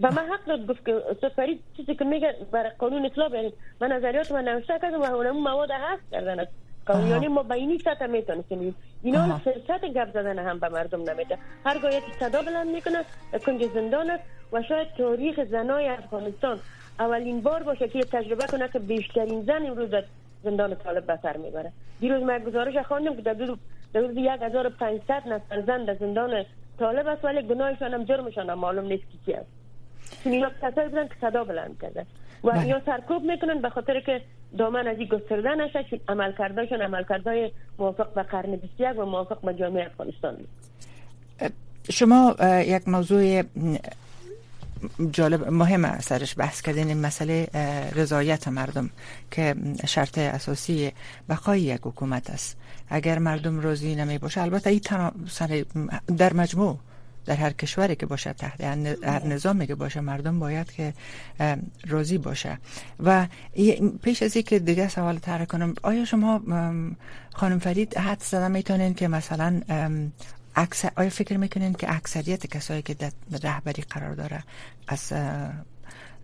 و 0.00 0.10
من 0.10 0.22
حق 0.32 0.44
داد 0.46 0.66
گفت 0.66 0.86
که 0.86 1.02
استاد 1.10 1.32
فرید 1.32 1.60
چیزی 1.76 1.94
که 1.94 2.04
میگه 2.04 2.36
برای 2.50 2.70
قانون 2.78 3.06
اصلاح 3.06 3.34
یعنی 3.34 3.52
من 3.80 3.92
نظریات 3.92 4.32
من 4.32 4.44
نوشته 4.44 4.78
کردم 4.82 5.00
و 5.00 5.04
اون 5.04 5.30
مواد 5.30 5.70
هست 5.70 6.02
کردن 6.10 6.40
است. 6.40 6.52
یعنی 7.10 7.28
ما 7.28 7.42
به 7.42 7.54
اینی 7.54 7.78
سطح 7.78 8.06
می‌تونستیم. 8.06 8.74
اینا 9.02 9.38
فرصت 9.38 9.84
گپ 9.84 10.12
زدن 10.12 10.38
هم 10.38 10.58
به 10.58 10.68
مردم 10.68 11.10
نمیده. 11.10 11.38
هر 11.64 11.78
گاهی 11.78 12.00
صدا 12.20 12.42
بلند 12.42 12.66
می‌کنه 12.66 13.04
کنج 13.46 13.64
زندان 13.74 14.10
است 14.10 14.24
و 14.52 14.62
شاید 14.62 14.88
تاریخ 14.98 15.44
زنای 15.44 15.88
افغانستان 15.88 16.60
اولین 16.98 17.40
بار 17.40 17.62
باشه 17.62 17.88
که 17.88 18.00
تجربه 18.00 18.46
کنه 18.46 18.68
که 18.68 18.78
بیشترین 18.78 19.42
زن 19.42 19.66
امروز 19.66 19.90
زندان 20.44 20.74
طالب 20.74 21.06
به 21.06 21.18
سر 21.22 21.36
می‌بره. 21.36 21.72
دیروز 22.00 22.22
من 22.22 22.38
گزارش 22.38 22.76
خواندم 22.76 23.16
که 23.16 23.22
در 23.22 23.34
حدود 24.00 24.18
1500 24.18 25.28
نفر 25.28 25.62
زن 25.66 25.84
در 25.84 25.94
زندان 25.94 26.44
طالب 26.78 27.06
است 27.06 27.24
ولی 27.24 27.42
گناهشان 27.42 27.94
هم 27.94 28.04
جرمشان 28.04 28.50
هم 28.50 28.58
معلوم 28.58 28.84
نیست 28.84 29.04
کی 29.26 29.32
است. 29.32 29.46
چون 30.24 30.32
اینا 30.32 30.50
کسایی 30.62 30.88
بودن 30.88 31.08
که 31.08 31.14
صدا 31.20 31.44
بلند 31.44 31.78
کرده. 31.82 32.06
و 32.44 32.50
بله. 32.50 32.60
اینا 32.60 32.80
سرکوب 32.86 33.22
می‌کنن 33.22 33.60
به 33.60 33.70
خاطر 33.70 34.00
که 34.00 34.20
دامن 34.58 34.86
از 34.86 34.98
این 34.98 35.08
گسترده 35.08 35.54
نشه 35.54 35.84
چون 35.90 36.00
عمل 36.08 36.32
کردهشون 36.32 36.82
عمل 36.82 37.04
کرده 37.08 37.52
موافق 37.78 38.14
به 38.14 38.22
قرن 38.22 38.56
21 38.56 38.98
و 38.98 39.04
موافق 39.04 39.40
به 39.40 39.54
جامعه 39.54 39.86
افغانستان. 39.86 40.36
شما 41.90 42.36
یک 42.66 42.88
موضوع 42.88 43.42
جالب 45.10 45.48
مهم 45.48 46.00
سرش 46.00 46.38
بحث 46.38 46.60
کردین 46.60 47.00
مسئله 47.00 47.48
رضایت 47.94 48.48
مردم 48.48 48.90
که 49.30 49.54
شرط 49.86 50.18
اساسی 50.18 50.92
بقای 51.28 51.60
یک 51.60 51.80
حکومت 51.82 52.30
است. 52.30 52.56
اگر 52.88 53.18
مردم 53.18 53.60
راضی 53.60 53.94
نمی 53.94 54.18
باشه 54.18 54.40
البته 54.40 54.70
این 54.70 54.80
در 56.16 56.32
مجموع 56.32 56.78
در 57.26 57.34
هر 57.34 57.50
کشوری 57.50 57.96
که 57.96 58.06
باشه 58.06 58.32
تحت 58.32 58.60
هر 58.60 59.26
نظامی 59.26 59.66
که 59.66 59.74
باشه 59.74 60.00
مردم 60.00 60.38
باید 60.38 60.72
که 60.72 60.94
راضی 61.86 62.18
باشه. 62.18 62.58
و 63.00 63.26
پیش 64.02 64.22
از 64.22 64.32
که 64.32 64.58
دیگه 64.58 64.88
سوال 64.88 65.18
طرح 65.18 65.44
کنم 65.44 65.74
آیا 65.82 66.04
شما 66.04 66.40
خانم 67.34 67.58
فرید 67.58 67.96
حد 67.96 68.22
زده 68.22 68.48
می‌تونین 68.48 68.94
که 68.94 69.08
مثلا 69.08 69.60
اکثر 70.56 70.90
آیا 70.96 71.10
فکر 71.10 71.36
می‌کنین 71.36 71.72
که 71.72 71.94
اکثریت 71.94 72.46
کسایی 72.46 72.82
که 72.82 72.94
در 72.94 73.10
رهبری 73.42 73.82
قرار 73.82 74.14
داره 74.14 74.42
از 74.88 75.12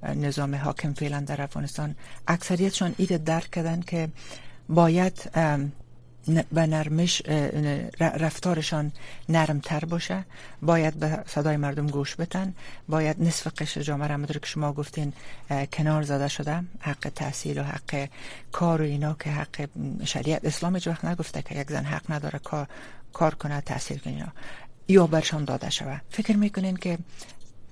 نظام 0.02 0.54
حاکم 0.54 0.92
فعلا 0.92 1.20
در 1.20 1.42
افغانستان 1.42 1.94
اکثریتشون 2.28 2.94
ایده 2.98 3.18
درک 3.18 3.50
کردن 3.50 3.80
که 3.80 4.08
باید 4.68 5.30
به 6.52 6.66
نرمش 6.66 7.22
رفتارشان 8.00 8.92
نرمتر 9.28 9.84
باشه 9.84 10.24
باید 10.62 10.94
به 10.94 11.18
صدای 11.26 11.56
مردم 11.56 11.86
گوش 11.86 12.16
بتن 12.16 12.54
باید 12.88 13.22
نصف 13.22 13.46
قشر 13.46 13.82
جامعه 13.82 14.08
را 14.08 14.26
که 14.26 14.46
شما 14.46 14.72
گفتین 14.72 15.12
کنار 15.72 16.02
زده 16.02 16.28
شده 16.28 16.64
حق 16.80 17.12
تحصیل 17.14 17.58
و 17.58 17.62
حق 17.62 18.08
کار 18.52 18.82
و 18.82 18.84
اینا 18.84 19.16
که 19.20 19.30
حق 19.30 19.68
شریعت 20.04 20.44
اسلام 20.44 20.74
هیچ 20.74 20.86
وقت 20.86 21.04
نگفته 21.04 21.42
که 21.42 21.54
یک 21.54 21.70
زن 21.70 21.84
حق 21.84 22.12
نداره 22.12 22.38
کار 22.38 22.66
کار 23.12 23.34
کنه 23.34 23.60
تحصیل 23.60 23.98
کنه 23.98 24.32
یا 24.88 25.06
برشان 25.06 25.44
داده 25.44 25.70
شود. 25.70 26.00
فکر 26.10 26.36
می‌کنین 26.36 26.76
که 26.76 26.98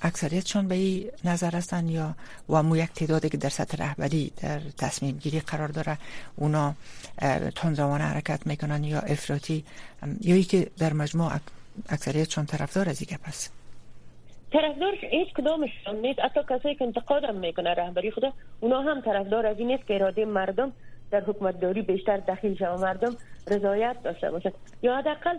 اکثریتشان 0.02 0.68
به 0.68 0.74
این 0.74 1.10
نظر 1.24 1.56
هستن 1.56 1.88
یا 1.88 2.14
و 2.48 2.62
مو 2.62 2.76
یک 2.76 2.92
تعدادی 2.92 3.28
که 3.28 3.36
در 3.36 3.48
سطح 3.48 3.76
رهبری 3.76 4.32
در 4.42 4.60
تصمیم 4.78 5.16
گیری 5.16 5.40
قرار 5.40 5.68
داره 5.68 5.98
اونا 6.36 6.74
تنظامان 7.54 8.00
حرکت 8.00 8.46
می‌کنن 8.46 8.84
یا 8.84 9.00
افراطی 9.00 9.64
یا 10.20 10.34
ای 10.34 10.42
که 10.42 10.70
در 10.78 10.92
مجموع 10.92 11.32
اکثریتشان 11.88 12.46
طرفدار 12.46 12.88
از 12.88 13.02
این 13.02 13.18
پس 13.24 13.50
طرفدار 14.52 14.94
هیچ 14.94 15.28
کدامشان 15.34 15.96
نیست. 15.96 16.20
حتی 16.20 16.40
کسایی 16.50 16.74
که 16.74 16.84
انتقاد 16.84 17.24
هم 17.24 17.34
می‌کنه 17.34 17.74
رهبری 17.74 18.10
خدا 18.10 18.32
اونا 18.60 18.82
هم 18.82 19.00
طرفدار 19.00 19.46
از 19.46 19.58
این 19.58 19.66
نیست 19.66 19.86
که 19.86 19.94
اراده 19.94 20.24
مردم 20.24 20.72
در 21.10 21.20
حکومت 21.20 21.60
داری 21.60 21.82
بیشتر 21.82 22.16
دخیل 22.16 22.56
و 22.60 22.78
مردم 22.78 23.16
رضایت 23.50 23.96
داشته 24.02 24.30
باشند. 24.30 24.52
یا 24.82 24.96
حداقل 24.96 25.38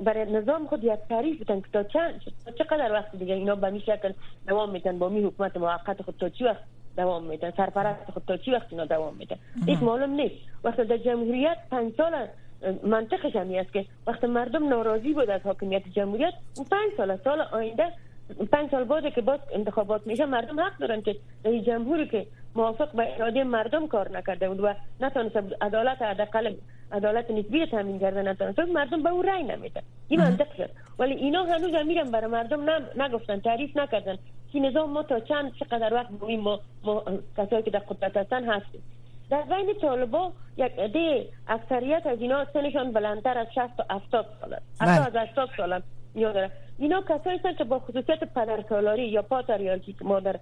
برای 0.00 0.32
نظام 0.32 0.66
خود 0.66 0.84
یک 0.84 0.98
تعریف 1.08 1.42
بدن 1.42 1.60
که 1.60 1.66
تا 1.72 1.82
چند 1.82 2.20
چقدر 2.58 2.92
وقت 2.92 3.16
دیگه 3.16 3.34
اینا 3.34 3.54
به 3.54 3.70
می 3.70 3.80
شکل 3.80 4.12
دوام 4.48 4.70
میتن 4.70 4.98
با 4.98 5.08
می 5.08 5.20
حکومت 5.20 5.56
موقت 5.56 6.02
خود 6.02 6.14
تا 6.20 6.28
چی 6.28 6.44
وقت 6.44 6.62
دوام 6.96 7.24
میتن 7.24 7.52
سرپرست 7.56 8.10
خود 8.10 8.22
تا 8.26 8.36
چی 8.36 8.50
وقت 8.50 8.66
اینا 8.70 8.84
دوام 8.84 9.16
میتن 9.16 9.36
این 9.66 9.78
معلوم 9.78 10.10
نیست. 10.10 10.34
وقتی 10.64 10.84
در 10.84 10.96
جمهوریت 10.96 11.56
پنج 11.70 11.92
سال 11.96 12.26
منطقش 12.82 13.36
همی 13.36 13.58
است 13.58 13.72
که 13.72 13.84
وقتی 14.06 14.26
مردم 14.26 14.68
ناراضی 14.68 15.12
بود 15.12 15.30
از 15.30 15.40
حاکمیت 15.40 15.82
جمهوریت 15.88 16.34
اون 16.56 16.66
پنج 16.70 16.96
سال 16.96 17.18
سال 17.24 17.40
آینده 17.40 17.92
پنج 18.52 18.70
سال 18.70 18.84
بعد 18.84 19.14
که 19.14 19.20
باز 19.20 19.40
انتخابات 19.52 20.06
میشه 20.06 20.26
مردم 20.26 20.60
حق 20.60 20.78
دارن 20.78 21.02
که 21.02 21.16
در 21.44 21.58
جمهوری 21.58 22.08
که 22.08 22.26
موافق 22.56 22.92
به 22.92 23.14
اراده 23.14 23.44
مردم 23.44 23.88
کار 23.88 24.16
نکرده 24.18 24.48
بود 24.48 24.60
و 24.60 24.74
نتونست 25.00 25.36
عدالت 25.60 26.02
حداقل 26.02 26.54
عدالت 26.92 27.30
نسبی 27.30 27.66
تامین 27.66 27.98
کرده 27.98 28.22
نتونست 28.22 28.58
مردم 28.58 29.02
به 29.02 29.10
اون 29.10 29.24
رأی 29.26 29.42
نمیده. 29.42 29.82
این 30.08 30.20
منطق 30.20 30.56
شد. 30.56 30.70
ولی 30.98 31.14
اینا 31.14 31.44
هنوز 31.44 31.86
میرن 31.86 32.10
برای 32.10 32.30
مردم 32.30 32.70
نگفتن 32.96 33.40
تعریف 33.40 33.76
نکردن 33.76 34.18
که 34.52 34.60
نظام 34.60 34.90
ما 34.90 35.02
تا 35.02 35.20
چند 35.20 35.52
چقدر 35.54 35.94
وقت 35.94 36.08
بویم 36.08 36.40
ما, 36.40 36.60
ما 36.84 37.04
کسایی 37.36 37.62
که 37.62 37.70
در 37.70 37.78
قدرت 37.78 38.16
هستن 38.16 38.44
هستیم. 38.44 38.82
در 39.30 39.42
بین 39.42 39.74
طالبا 39.80 40.32
یک 40.56 40.72
عده 40.78 41.28
اکثریت 41.48 42.06
از 42.06 42.20
اینا 42.20 42.46
سنشان 42.52 42.92
بلندتر 42.92 43.38
از 43.38 43.46
60 43.54 43.76
تا 43.76 43.84
70 43.90 44.26
سال 44.40 44.54
است. 44.54 44.66
حتی 44.80 45.10
بله. 45.10 45.22
از 45.22 45.28
80 45.28 45.48
سال 45.56 45.82
داره. 46.14 46.50
اینا 46.78 47.02
کسایی 47.08 47.38
هستند 47.38 47.56
که 47.56 47.64
با 47.64 47.78
خصوصیت 47.78 48.24
پدر 48.34 48.64
سالاری 48.68 49.08
یا 49.08 49.22
پاتریارکی 49.22 49.92
که 49.92 50.04
ما 50.04 50.20
در 50.20 50.40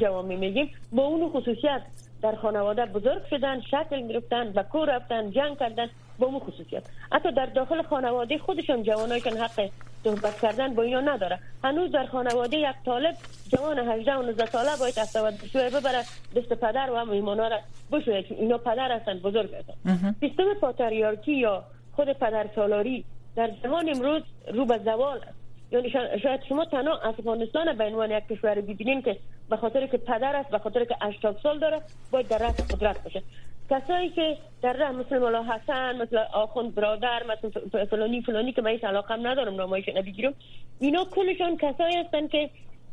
جوامع 0.00 0.36
میگیم 0.36 0.70
با 0.92 1.02
اون 1.02 1.28
خصوصیت 1.28 1.82
در 2.22 2.34
خانواده 2.34 2.86
بزرگ 2.86 3.22
شدن 3.30 3.60
شکل 3.60 4.08
گرفتن 4.08 4.52
و 4.54 4.62
کور 4.62 4.96
رفتن 4.96 5.30
جنگ 5.30 5.58
کردن 5.58 5.88
با 6.18 6.26
اون 6.26 6.38
خصوصیت. 6.38 6.82
حتی 7.12 7.32
در 7.32 7.46
داخل 7.46 7.82
خانواده 7.82 8.38
خودشون 8.38 8.82
جوانایشان 8.82 9.36
حق 9.36 9.70
صحبت 10.04 10.40
کردن 10.40 10.74
با 10.74 10.82
اینا 10.82 11.00
نداره. 11.00 11.38
هنوز 11.64 11.92
در 11.92 12.06
خانواده 12.06 12.56
یک 12.56 12.76
طالب 12.84 13.14
جوان 13.48 13.78
18 13.78 14.14
و 14.14 14.22
19 14.22 14.46
ساله 14.46 14.76
باید 14.80 14.98
استواد 14.98 15.34
بشوه 15.34 15.70
ببره 15.70 16.02
دست 16.36 16.52
پدر 16.52 16.90
و 16.90 16.96
هم 16.96 17.10
ایمانا 17.10 17.48
را 17.48 17.58
بشوه 17.92 18.22
که 18.22 18.34
اینا 18.34 18.58
پدر 18.58 18.92
هستند 18.92 19.22
بزرگ 19.22 19.54
هستند 19.54 20.16
سیستم 20.20 20.54
پاتریارکی 20.60 21.34
یا 21.34 21.64
خود 21.92 22.12
پدر 22.12 22.46
سالاری 22.54 23.04
در 23.36 23.50
زمان 23.62 23.88
امروز 23.88 24.22
رو 24.54 24.64
به 24.64 24.78
زوال 24.78 25.16
است. 25.16 25.41
یعنی 25.72 25.90
شاید 26.22 26.40
شما 26.48 26.64
تنها 26.64 26.98
افغانستان 26.98 27.72
به 27.72 27.84
عنوان 27.84 28.10
یک 28.10 28.24
کشور 28.26 28.60
ببینین 28.60 29.02
که 29.02 29.16
به 29.50 29.56
خاطر 29.56 29.86
که 29.86 29.96
پدر 29.98 30.36
است 30.36 30.50
به 30.50 30.58
خاطر 30.58 30.84
که 30.84 30.96
80 31.02 31.38
سال 31.42 31.58
داره 31.58 31.80
باید 32.10 32.28
در 32.28 32.38
رأس 32.38 32.72
قدرت 32.74 33.04
باشه. 33.04 33.22
کسایی 33.70 34.08
که 34.10 34.38
در 34.62 34.72
راه 34.72 34.92
مثل 34.92 35.18
مولا 35.18 35.42
حسن 35.42 36.02
مثل 36.02 36.18
آخوند 36.32 36.74
برادر 36.74 37.22
مثل 37.26 37.84
فلانی 37.84 38.22
فلانی 38.22 38.52
که 38.52 38.62
من 38.62 38.70
هیچ 38.70 38.84
علاقه 38.84 39.16
ندارم 39.16 39.54
نامایش 39.54 39.88
نبیگیرم 39.88 40.34
اینا 40.80 41.04
کلشان 41.04 41.56
کسایی 41.56 41.96
هستن 41.96 42.28
که 42.28 42.50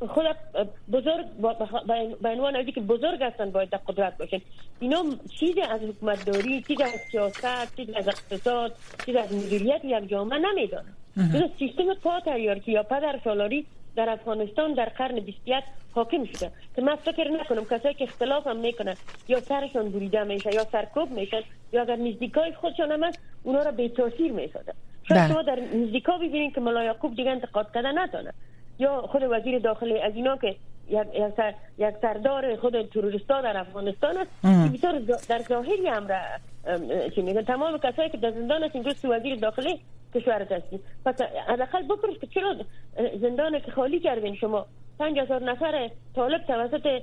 خود 0.08 0.26
بزرگ 0.92 1.26
به 2.22 2.30
عنوان 2.30 2.56
ازی 2.56 2.72
که 2.72 2.82
بزرگ 2.82 3.24
هستن 3.24 3.52
باید 3.52 3.70
در 3.70 3.78
قدرت 3.78 4.18
باشن. 4.18 4.42
اینا 4.80 5.04
چیزی 5.40 5.62
از 5.62 5.82
حکومت 5.82 6.26
داری 6.26 6.62
چیزی 6.62 6.84
از 6.84 6.92
سیاست 7.12 7.76
چیزی 7.76 7.96
از 7.96 8.08
اقتصاد 8.08 8.76
چیزی 9.06 9.18
از 9.18 9.34
مدیریت 9.34 9.82
یک 9.86 10.10
جامعه 10.10 10.40
نمی‌دانن. 10.40 10.94
سیستم 11.60 11.94
پاتریارکی 12.04 12.72
یا 12.72 12.84
پدر 12.84 13.20
سالاری 13.24 13.66
در 13.96 14.10
افغانستان 14.10 14.74
در 14.74 14.86
قرن 14.86 15.20
21 15.20 15.64
حاکم 15.92 16.26
شده 16.26 16.52
که 16.76 16.82
من 16.82 16.96
فکر 16.96 17.32
نکنم 17.32 17.66
کسایی 17.66 17.96
که 17.96 18.04
اختلاف 18.04 18.48
هم 18.48 18.58
می‌کنن 18.58 18.96
یا 19.28 19.40
سرشان 19.40 19.90
بریده 19.90 20.24
میشه 20.24 20.56
یا 20.56 20.64
سرکوب 20.72 21.12
میشن 21.12 21.42
یا 21.74 21.82
اگر 21.82 21.96
نزدیکای 21.96 22.54
خودشان 22.54 22.92
هم 22.92 23.12
اونا 23.44 23.64
را 23.64 23.72
به 23.72 23.90
تاثیر 23.90 24.32
می‌سازن 24.32 24.74
شاید 25.10 25.22
بله. 25.22 25.34
شما 25.34 25.42
در 25.42 25.60
نزدیکا 25.60 26.18
ببینید 26.18 26.56
که 26.56 26.62
ملا 26.62 26.84
یعقوب 26.84 27.16
دیگه 27.16 27.32
انتقاد 27.32 27.74
کردن 27.74 28.00
نتونه 28.00 28.34
یا 28.80 29.02
خود 29.02 29.24
وزیر 29.30 29.60
داخلی 29.60 30.00
از 30.00 30.16
اینا 30.16 30.38
که 30.38 30.56
یک, 30.90 31.08
یک 31.78 31.96
سردار 32.02 32.56
خود 32.56 32.82
تروریستا 32.82 33.42
در 33.42 33.58
افغانستان 33.58 34.18
است 34.18 34.32
که 34.42 34.78
بسیار 34.78 35.00
در 35.30 35.40
ظاهری 35.40 35.88
هم 35.88 36.08
را 36.08 36.20
چی 37.16 37.22
میگن 37.22 37.42
تمام 37.42 37.78
کسایی 37.78 38.10
که 38.10 38.18
در 38.18 38.32
زندان 38.32 38.70
امروز 38.76 39.06
وزیر 39.06 39.36
داخلی 39.36 39.80
کشورت 40.16 40.52
هستی 40.52 40.80
پس 41.06 41.22
حداقل 41.48 41.84
بپرس 41.84 42.20
که 42.22 42.28
چرا 42.28 42.56
زندان 43.22 43.60
که 43.60 43.72
خالی 43.72 44.00
کردین 44.00 44.36
شما. 44.36 44.66
پنج 45.00 45.20
هزار 45.20 45.44
نفر 45.44 45.90
طالب 46.16 46.42
توسط 46.48 47.02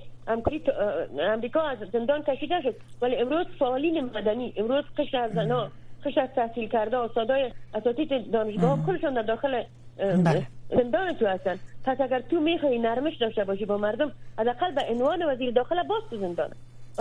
امریکا 1.19 1.61
از 1.61 1.79
زندان 1.93 2.23
کشیده 2.23 2.63
شد. 2.63 2.75
ولی 3.03 3.17
امروز 3.17 3.47
فعالین 3.59 4.05
مدنی 4.05 4.55
امروز 4.57 4.85
قشر 4.99 5.17
از 5.17 5.33
زنا 5.33 5.71
قشر 6.05 6.21
از 6.21 6.29
تحصیل 6.37 6.69
کرده 6.69 6.99
استادای 6.99 7.53
اساتید 7.75 8.31
دانشگاه 8.31 8.87
کلشون 8.87 9.15
در 9.15 9.23
داخل 9.23 9.63
بله. 9.99 10.47
زندان 10.69 11.13
تو 11.13 11.27
هستن. 11.27 11.59
پس 11.85 12.01
اگر 12.01 12.21
تو 12.21 12.41
می‌خوای 12.41 12.79
نرمش 12.79 13.17
داشته 13.17 13.45
باشی 13.45 13.65
با 13.65 13.77
مردم 13.77 14.13
حداقل 14.39 14.75
به 14.75 14.83
عنوان 14.89 15.33
وزیر 15.33 15.51
داخل 15.51 15.83
باز 15.83 16.03
تو 16.11 16.17
زندان. 16.17 16.51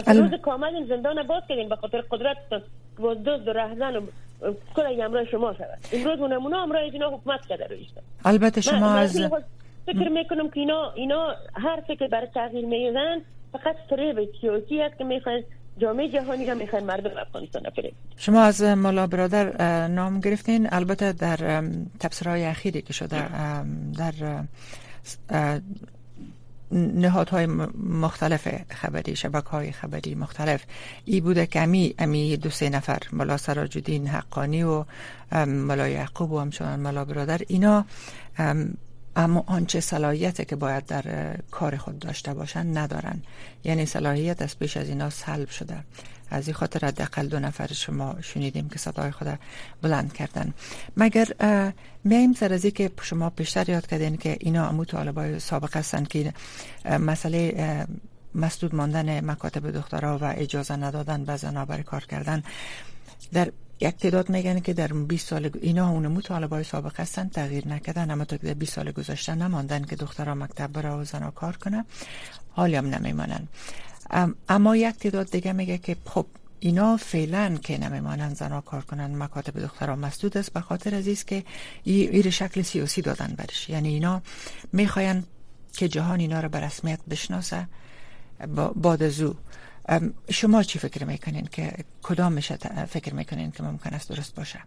روز 0.08 0.42
کامل 0.42 0.88
زندان 0.88 1.24
باز 1.28 1.44
کردین 1.50 1.70
به 1.70 1.76
خاطر 1.76 2.02
قدرت 2.12 2.38
باز 3.00 3.18
دزد 3.18 3.48
و 3.48 3.54
رهزن 3.54 3.96
و 3.96 4.02
کل 4.76 5.02
امرای 5.02 5.28
شما 5.32 5.54
شود 5.54 5.80
امروز 5.94 6.32
نمونه 6.32 6.58
امرای 6.58 6.90
اینا 6.90 7.10
حکومت 7.10 7.46
کرده 7.50 7.68
رویش 7.68 7.88
البته 8.26 8.62
شما 8.62 8.94
از 8.94 9.22
فکر 9.86 10.10
می‌کنم 10.10 10.50
که 10.50 10.60
اینا 10.60 10.92
اینا 10.92 11.36
هر 11.54 11.82
فکر 11.88 12.08
برای 12.08 12.28
تغییر 12.34 12.66
می‌زنن 12.66 13.22
فقط 13.52 13.76
فریب 13.90 14.30
سیاسی 14.42 14.82
است 14.82 14.98
که 14.98 15.04
می‌خوان 15.04 15.44
جامعه 15.78 16.10
جهانی 16.10 16.46
را 16.46 16.54
می‌خوان 16.54 16.84
مردم 16.84 17.18
افغانستان 17.18 17.70
فریب 17.70 17.94
شما 18.18 18.42
از 18.42 18.62
مالا 18.64 19.08
برادر 19.08 19.88
نام 19.88 20.20
گرفتین 20.20 20.68
البته 20.72 21.14
در 21.14 21.64
تبصرهای 22.00 22.46
اخیری 22.46 22.82
که 22.82 22.94
شده 22.94 23.28
در 23.98 24.14
نهادهای 26.72 27.46
مختلف 27.90 28.48
خبری 28.70 29.16
شبکه 29.16 29.50
های 29.50 29.72
خبری 29.72 30.16
مختلف. 30.16 30.64
ای 31.06 31.22
بوده 31.22 31.46
که 31.46 31.62
امی, 32.00 32.38
دو 32.38 32.50
سه 32.50 32.70
نفر 32.70 33.00
ملا 33.12 33.38
سراج 33.38 33.92
حقانی 33.92 34.64
و 34.64 34.86
ملا 35.46 35.88
یعقوب 35.88 36.32
و 36.32 36.40
همچنان 36.40 36.80
ملا 36.80 37.06
برادر 37.06 37.42
اینا 37.48 37.86
اما 39.16 39.44
آنچه 39.48 39.80
صلاحیت 39.80 40.48
که 40.48 40.56
باید 40.56 40.86
در 40.86 41.36
کار 41.52 41.78
خود 41.78 42.00
داشته 42.00 42.34
باشن 42.34 42.78
ندارن. 42.78 43.22
یعنی 43.64 43.86
صلاحیت 43.86 44.42
از 44.42 44.60
پیش 44.60 44.78
از 44.78 44.90
اینا 44.90 45.10
سلب 45.10 45.50
شده. 45.50 45.84
از 46.36 46.48
این 46.48 46.54
خاطر 46.54 46.88
حداقل 46.88 47.28
دو 47.28 47.40
نفر 47.40 47.74
شما 47.74 48.16
شنیدیم 48.22 48.70
که 48.70 48.80
صدای 48.80 49.12
خود 49.12 49.40
بلند 49.82 50.14
کردن. 50.14 50.54
مگر 50.98 51.28
میایم 52.04 52.34
سر 52.34 52.54
از 52.54 52.66
که 52.66 52.92
شما 53.02 53.30
پیشتر 53.30 53.70
یاد 53.70 53.88
کردین 53.88 54.18
که 54.18 54.38
اینا 54.40 54.68
امو 54.68 54.86
طالبای 54.86 55.40
سابق 55.40 55.78
هستن 55.78 56.04
که 56.04 56.34
مسئله 56.86 57.86
مسدود 58.36 58.76
ماندن 58.76 59.26
مکاتب 59.26 59.72
دخترها 59.72 60.18
و 60.18 60.34
اجازه 60.38 60.76
ندادن 60.76 61.26
به 61.26 61.36
زنها 61.36 61.66
برای 61.66 61.84
کار 61.84 62.06
کردن. 62.06 62.44
در 63.34 63.52
یک 63.80 63.98
تعداد 63.98 64.30
میگن 64.30 64.60
که 64.60 64.74
در 64.74 64.88
20 64.88 65.28
سال 65.28 65.50
اینا 65.62 65.90
اون 65.90 66.08
مطالبه 66.08 66.64
سابق 66.64 67.00
هستن 67.00 67.30
تغییر 67.30 67.68
نکردن 67.68 68.12
اما 68.12 68.26
تا 68.26 68.38
20 68.38 68.74
سال 68.74 68.92
گذشته 68.92 69.36
نماندن 69.36 69.84
که 69.84 69.96
دخترها 69.96 70.36
مکتب 70.36 70.72
بره 70.72 70.90
و 70.90 71.04
زنا 71.04 71.32
کار 71.32 71.58
کنه 71.58 71.86
حالی 72.50 72.76
هم 72.76 72.86
نمیمانن 72.86 73.48
اما 74.50 74.76
یک 74.76 74.96
تعداد 74.96 75.32
دیگه 75.32 75.54
میگه 75.54 75.78
که 75.78 75.96
خب 76.06 76.26
اینا 76.60 76.98
فعلا 76.98 77.58
که 77.64 77.78
نمیمانن 77.78 78.34
زنا 78.34 78.62
کار 78.62 78.82
کنن 78.82 79.16
مکاتب 79.24 79.60
دخترها 79.60 79.96
مسدود 79.96 80.38
است 80.38 80.54
به 80.54 80.60
خاطر 80.62 80.96
از 80.96 81.26
که 81.26 81.44
ایر 81.84 82.30
شکل 82.30 82.62
سیاسی 82.62 83.02
دادن 83.02 83.36
برش. 83.38 83.70
یعنی 83.70 83.90
اینا 83.90 84.22
می‌خواین 84.74 85.24
که 85.74 85.88
جهان 85.88 86.20
اینا 86.20 86.40
رو 86.40 86.50
به 86.50 86.60
رسمیت 86.60 87.00
بشناسه 87.10 87.68
بعد 88.76 89.04
از 89.04 89.24
شما 90.30 90.64
چی 90.64 90.80
فکر 90.80 91.06
می‌کنین 91.06 91.48
که 91.52 91.72
کدام 92.04 92.34
میشه 92.34 92.56
فکر 92.86 93.14
می‌کنین 93.14 93.52
که 93.52 93.64
ممکن 93.64 93.94
است 93.94 94.10
درست 94.10 94.36
باشه؟ 94.36 94.60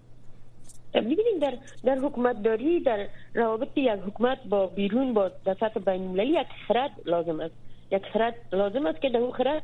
ببینید 0.95 1.41
در 1.41 1.59
در 1.85 1.99
حکومت 1.99 2.43
داری 2.43 2.81
در 2.81 3.09
روابط 3.35 3.69
یک 3.77 4.01
حکومت 4.07 4.39
با 4.49 4.67
بیرون 4.67 5.15
با 5.15 5.31
سطح 5.45 5.81
بین 5.81 6.03
المللی 6.03 6.41
یک 6.41 6.47
خرد 6.69 6.91
لازم 7.05 7.41
است. 7.41 7.68
یک 7.91 8.03
خرد 8.13 8.35
لازم 8.53 8.87
است 8.87 9.01
که 9.01 9.09
در 9.09 9.19
اون 9.19 9.33
خرد 9.33 9.63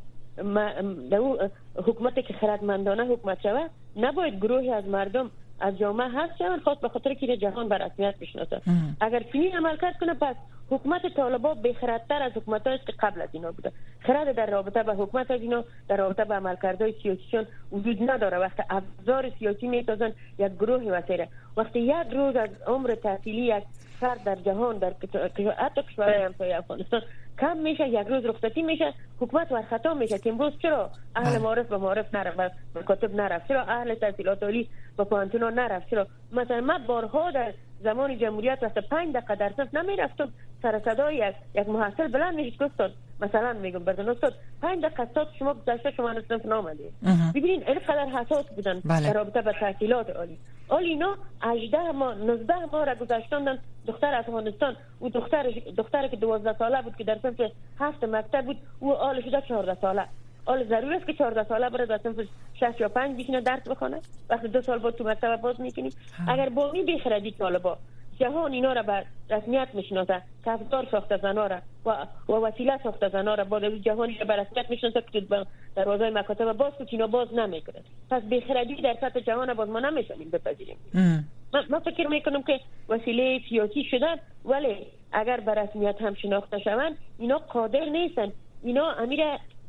در 1.11 1.17
اون 1.17 1.51
حکومت 1.77 2.15
که 2.27 2.35
خردمندانه 2.35 3.05
حکومت 3.05 3.41
شود 3.41 3.71
نباید 3.97 4.37
گروهی 4.37 4.71
از 4.71 4.85
مردم 4.85 5.31
از 5.61 5.79
جامعه 5.79 6.09
هست 6.09 6.37
شوند 6.39 6.61
خاص 6.61 6.79
به 6.79 6.89
خاطر 6.89 7.15
که 7.15 7.37
جهان 7.37 7.69
بر 7.69 7.79
رسمیت 7.79 8.15
بشناسه. 8.19 8.61
اگر 9.01 9.23
چنین 9.33 9.57
عمل 9.57 9.77
کرد 9.77 9.99
کنه 10.01 10.15
پس 10.15 10.37
حکومت 10.71 11.15
طالبا 11.17 11.55
بخردتر 11.55 12.23
از 12.23 12.33
حکومت 12.33 12.67
است 12.67 12.87
که 12.87 12.93
قبل 12.99 13.23
از 13.23 13.29
اینا 13.33 13.53
بوده. 13.53 13.73
خرد 14.01 14.37
در 14.37 14.47
رابطه 14.47 14.83
به 14.83 14.95
حکومت 14.95 15.31
از 15.31 15.41
اینا 15.41 15.65
در 15.89 15.97
رابطه 15.97 16.25
به 16.25 16.35
عملکردهای 16.35 16.95
سیاسیشون 17.03 17.47
وجود 17.73 18.11
نداره. 18.11 18.39
وقتی 18.39 18.63
ابزار 18.71 19.31
سیاسی 19.39 19.69
میتازن 19.69 20.13
یک 20.39 20.53
گروه 20.53 20.83
وسیله. 20.83 21.29
وقتی 21.57 21.81
یک 21.81 22.13
روز 22.13 22.37
از 22.37 22.49
عمر 22.67 22.95
تحصیلی 22.95 23.47
یک 23.47 23.65
فرد 24.01 24.25
در 24.25 24.37
جهان 24.37 24.79
در 24.79 24.93
حتی 25.59 25.83
کشورهای 25.83 26.23
همسایه 26.23 26.59
افغانستان 26.59 27.03
کم 27.40 27.57
میشه 27.57 27.88
یک 27.88 28.07
روز 28.07 28.25
رخصتی 28.25 28.62
میشه 28.62 28.94
حکومت 29.20 29.53
ور 29.53 29.62
خطا 29.62 29.94
میشه 29.94 30.18
که 30.18 30.31
امروز 30.31 30.53
چرا 30.62 30.90
اهل 31.16 31.31
بله. 31.31 31.38
معارف 31.38 31.66
به 31.68 31.77
معارف 31.77 32.14
نرفت 32.14 32.55
مکاتب 32.75 33.14
نرفت. 33.14 33.49
چرا 33.49 33.62
اهل 33.62 33.94
تحصیلات 33.94 34.42
عالی 34.42 34.68
به 34.97 35.05
پانتونا 35.05 35.51
نرفت؟ 35.51 35.90
چرا؟ 35.90 36.07
مثلا 36.33 36.61
من 36.61 36.87
بارها 36.87 37.31
در 37.31 37.55
زمان 37.81 38.18
جمهوریت 38.18 38.59
وقت 38.62 38.79
پنج 38.79 39.14
دقیقه 39.14 39.35
در 39.35 39.53
صف 39.57 39.75
نمی‌رفتم. 39.75 40.29
سر 40.62 40.81
صدای 40.85 41.16
یک 41.16 41.35
یک 41.55 41.68
محصل 41.68 42.09
بلند 42.09 42.35
می‌شد 42.35 42.62
استاد 42.62 42.92
مثلا 43.20 43.53
میگم 43.53 43.79
بردن 43.79 44.09
استاد 44.09 44.35
پنج 44.62 44.83
دقیقه 44.83 45.03
استاد 45.03 45.29
شما 45.38 45.55
گذشته 45.55 45.90
شما 45.90 46.12
نصف 46.12 46.46
نامدید 46.46 46.92
ببینین 47.35 47.62
اینقدر 47.68 48.07
حساس 48.07 48.46
بودن 48.46 48.81
بله. 48.85 49.07
در 49.07 49.12
رابطه 49.12 49.42
با 49.42 49.53
تحصیلات 49.53 50.11
عالی. 50.11 50.38
حال 50.68 50.85
اینا 50.85 51.16
18 51.42 51.92
ماه 51.92 52.14
19 52.14 52.55
ماه 52.72 52.85
را 52.85 52.94
گذاشتندن 52.94 53.59
دختر 53.87 54.14
افغانستان. 54.14 54.77
و 55.00 55.09
دختر 55.09 55.50
دختر 55.77 56.09
که 56.09 56.16
12 56.16 56.59
ساله 56.59 56.83
بود 56.83 56.96
که 56.96 57.05
در 57.05 57.18
صنف 57.22 57.40
هفت 57.81 58.05
مکتب 58.05 58.44
بود 58.44 58.57
او 58.81 58.94
آل 58.94 59.22
شده 59.22 59.40
14 59.48 59.77
ساله. 59.81 60.05
آل 60.46 60.68
ضرور 60.68 60.94
است 60.94 61.07
که 61.07 61.12
14 61.12 61.44
ساله 61.48 61.70
بره 61.70 61.87
در 61.87 61.98
صنف 61.98 62.16
6 62.55 62.81
یا 62.81 62.88
5 62.88 63.20
بشینه 63.20 63.40
درس 63.40 63.68
بخونه. 63.68 64.00
وقتی 64.31 64.48
دو 64.48 64.62
سال 64.62 64.79
بعد 64.79 64.94
تو 64.94 65.05
مکتب 65.05 65.37
باز 65.37 65.61
می‌کنی. 65.61 65.90
اگر 66.29 66.48
با 66.48 66.72
می 66.72 66.83
بخردی 66.83 67.31
طالبا. 67.31 67.79
جهان 68.20 68.53
اینا 68.53 68.72
را 68.72 68.83
به 68.83 69.05
رسمیت 69.31 69.68
می‌شناسه 69.74 70.22
که 70.44 70.50
افزار 70.50 70.88
ساخته 70.90 71.16
زنا 71.16 71.46
را 71.46 71.59
و, 71.87 72.07
و 72.29 72.33
وسیله 72.33 72.81
ساخته 72.83 73.09
زنا 73.09 73.35
را. 73.35 73.44
با 73.44 73.61
جهانی 73.61 74.18
را 74.18 74.24
به 74.27 74.37
رسمیت 74.37 74.70
می‌شناسه 74.70 75.03
که 75.12 75.27
دروازه 75.77 76.11
مکاتب 76.11 76.53
باز 76.53 76.72
که 76.79 76.87
اینا 76.90 77.07
باز 77.07 77.35
نمی‌کنه 77.35 77.83
پس 78.11 78.22
بخردی 78.22 78.74
در 78.74 78.96
سطح 79.00 79.20
جهان 79.20 79.55
باز 79.55 79.68
ما 79.68 79.81
نمیشونیم 79.81 80.31
بپذیریم. 80.31 80.77
من 81.70 81.79
فکر 81.79 82.07
می‌کنم 82.07 82.42
که 82.42 82.61
وسیله 82.88 83.40
سیاسی 83.48 83.85
شدن 83.85 84.16
ولی 84.44 84.77
اگر 85.12 85.40
به 85.40 85.55
رسمیت 85.55 86.03
هم 86.03 86.14
شناخته 86.14 86.59
شوند 86.59 86.98
اینا 87.18 87.38
قادر 87.38 87.85
نیستن. 87.85 88.33
اینا 88.62 88.90
امیر 88.90 89.20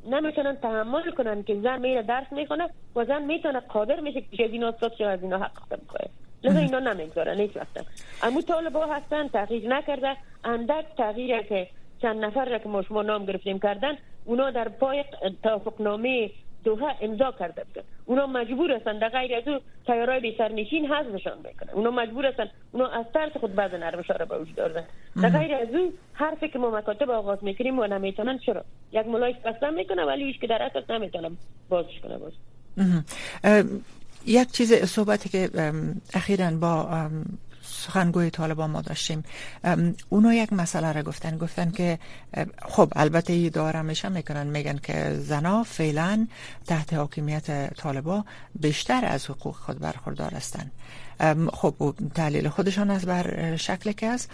نمی‌تونن 0.10 0.55
تحمل 0.55 1.12
کنن 1.12 1.43
که 1.43 1.62
زن 1.62 1.81
میره 1.81 2.01
درس 2.01 2.31
می‌خونه 2.31 2.69
و 2.95 3.05
زن 3.05 3.21
می‌تونه 3.21 3.60
قادر 3.60 3.99
میشه 3.99 4.21
که 4.21 4.45
از 4.45 4.51
اینا 4.51 4.67
استاد 4.67 5.01
از 5.01 5.23
اینا 5.23 5.38
حق 5.38 5.69
بخواه 5.69 6.10
لذا 6.45 6.60
اینا 6.60 6.79
نمی‌گذارن 6.79 7.38
نیست 7.38 7.58
وقتا 7.58 7.81
امو 8.23 8.41
طالبا 8.41 8.86
هستن 8.86 9.27
تغییر 9.27 9.67
نکرده. 9.67 10.17
اندک 10.43 10.86
تغییر 10.97 11.41
که 11.41 11.67
چند 12.01 12.25
نفر 12.25 12.45
را 12.45 12.58
که 12.58 12.69
ما 12.69 12.81
شما 12.81 13.01
نام 13.01 13.25
گرفتیم 13.25 13.60
کردن 13.60 13.97
اونا 14.25 14.51
در 14.51 14.69
پای 14.69 15.03
توافقنامه 15.43 16.29
دوها 16.63 16.91
امضا 17.01 17.31
کرده 17.31 17.63
بودن. 17.63 17.88
اونا 18.05 18.27
مجبور 18.27 18.71
هستند 18.71 19.01
در 19.01 19.10
غیر 19.10 19.36
از 19.36 19.47
او 19.47 19.60
تیارای 19.86 20.19
بی 20.19 20.36
سرنشین 20.38 20.86
حذفشان 20.86 21.38
می‌کنه 21.38 21.73
اونا 21.73 21.91
مجبور 21.91 22.25
هستند 22.25 22.49
اونا 22.71 22.88
از 22.88 23.05
ترس 23.13 23.38
خود 23.38 23.55
بعد 23.55 23.75
نرمش 23.75 24.10
را 24.10 24.25
به 24.25 24.38
وجود 24.38 24.60
آوردن. 24.60 24.84
در 25.21 25.29
غیر 25.29 25.55
از 25.55 25.75
او 25.75 25.93
حرفی 26.13 26.49
که 26.49 26.60
ما 26.60 26.69
مکاتب 26.71 27.10
آغاز 27.10 27.43
می‌کنیم 27.43 27.79
و 27.79 27.88
نمی‌تونن 27.88 28.38
چرا؟ 28.38 28.63
یک 28.91 29.08
ملایش 29.08 29.36
قسم 29.45 29.73
می‌کنه 29.73 30.05
ولی 30.05 30.23
ایش 30.23 30.39
که 30.39 30.47
در 30.47 30.63
اساس 30.63 30.89
نمی‌تونه 30.89 31.31
بازش 31.69 31.99
کنه 31.99 32.17
باز. 32.17 32.34
یک 34.26 34.52
چیز 34.52 34.74
صحبتی 34.74 35.30
که 35.30 35.74
اخیرا 36.14 36.52
با 36.52 37.10
سخنگوی 37.68 38.30
طالبان 38.30 38.70
ما 38.72 38.82
داشتیم. 38.82 39.24
اونا 40.10 40.34
یک 40.34 40.54
مسئله 40.54 40.92
را 40.92 41.04
گفتن. 41.04 41.38
گفتن 41.38 41.72
که 41.72 42.00
خب 42.62 42.94
البته 42.96 43.34
ای 43.34 43.50
داره 43.50 43.82
میشن 43.82 44.12
می‌کنن. 44.12 44.48
میگن 44.48 44.78
که 44.78 45.20
زنا 45.20 45.64
فعلا 45.64 46.28
تحت 46.68 46.94
حاکمیت 46.94 47.74
طالبا 47.74 48.26
بیشتر 48.62 49.06
از 49.06 49.26
حقوق 49.26 49.56
خود 49.56 49.80
برخوردار 49.80 50.34
هستند 50.34 50.72
خب 51.54 51.96
تحلیل 52.16 52.50
خودشان 52.50 52.90
از 52.90 53.06
بر 53.06 53.56
شکل 53.56 53.92
که 53.92 54.08
است. 54.08 54.30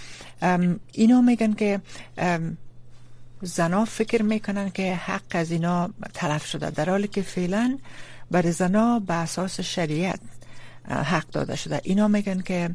اینا 0.91 1.21
میگن 1.21 1.53
که 1.53 1.81
زنا 3.41 3.85
فکر 3.85 4.23
می‌کنن 4.23 4.69
که 4.69 4.95
حق 4.95 5.23
از 5.31 5.51
اینا 5.51 5.89
تلف 6.13 6.45
شده 6.45 6.69
در 6.69 6.89
حالی 6.89 7.07
که 7.07 7.21
فعلا 7.21 7.77
بر 8.31 8.51
زنا 8.51 8.99
به 8.99 9.13
اساس 9.13 9.59
شریعت 9.59 10.19
حق 10.89 11.29
داده 11.29 11.55
شده. 11.55 11.81
اینا 11.83 12.07
میگن 12.07 12.41
که 12.41 12.69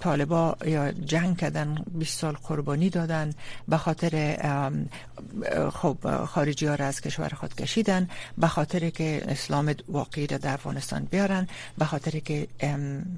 طالبا 0.00 0.56
یا 0.66 0.92
جنگ 0.92 1.36
کردن 1.36 1.84
20 1.94 2.18
سال 2.20 2.36
قربانی 2.42 2.90
دادن 2.90 3.30
به 3.68 3.76
خاطر 3.76 4.36
خب 5.72 6.24
خارجی 6.24 6.66
ها 6.66 6.74
را 6.74 6.86
از 6.86 7.00
کشور 7.00 7.28
خود 7.28 7.54
کشیدن 7.54 8.08
به 8.38 8.46
خاطر 8.46 8.90
که 8.90 9.22
اسلام 9.28 9.74
واقعی 9.88 10.26
را 10.26 10.38
در 10.38 10.54
افغانستان 10.54 11.04
بیارن 11.04 11.48
به 11.78 11.84
خاطر 11.84 12.10
که 12.10 12.48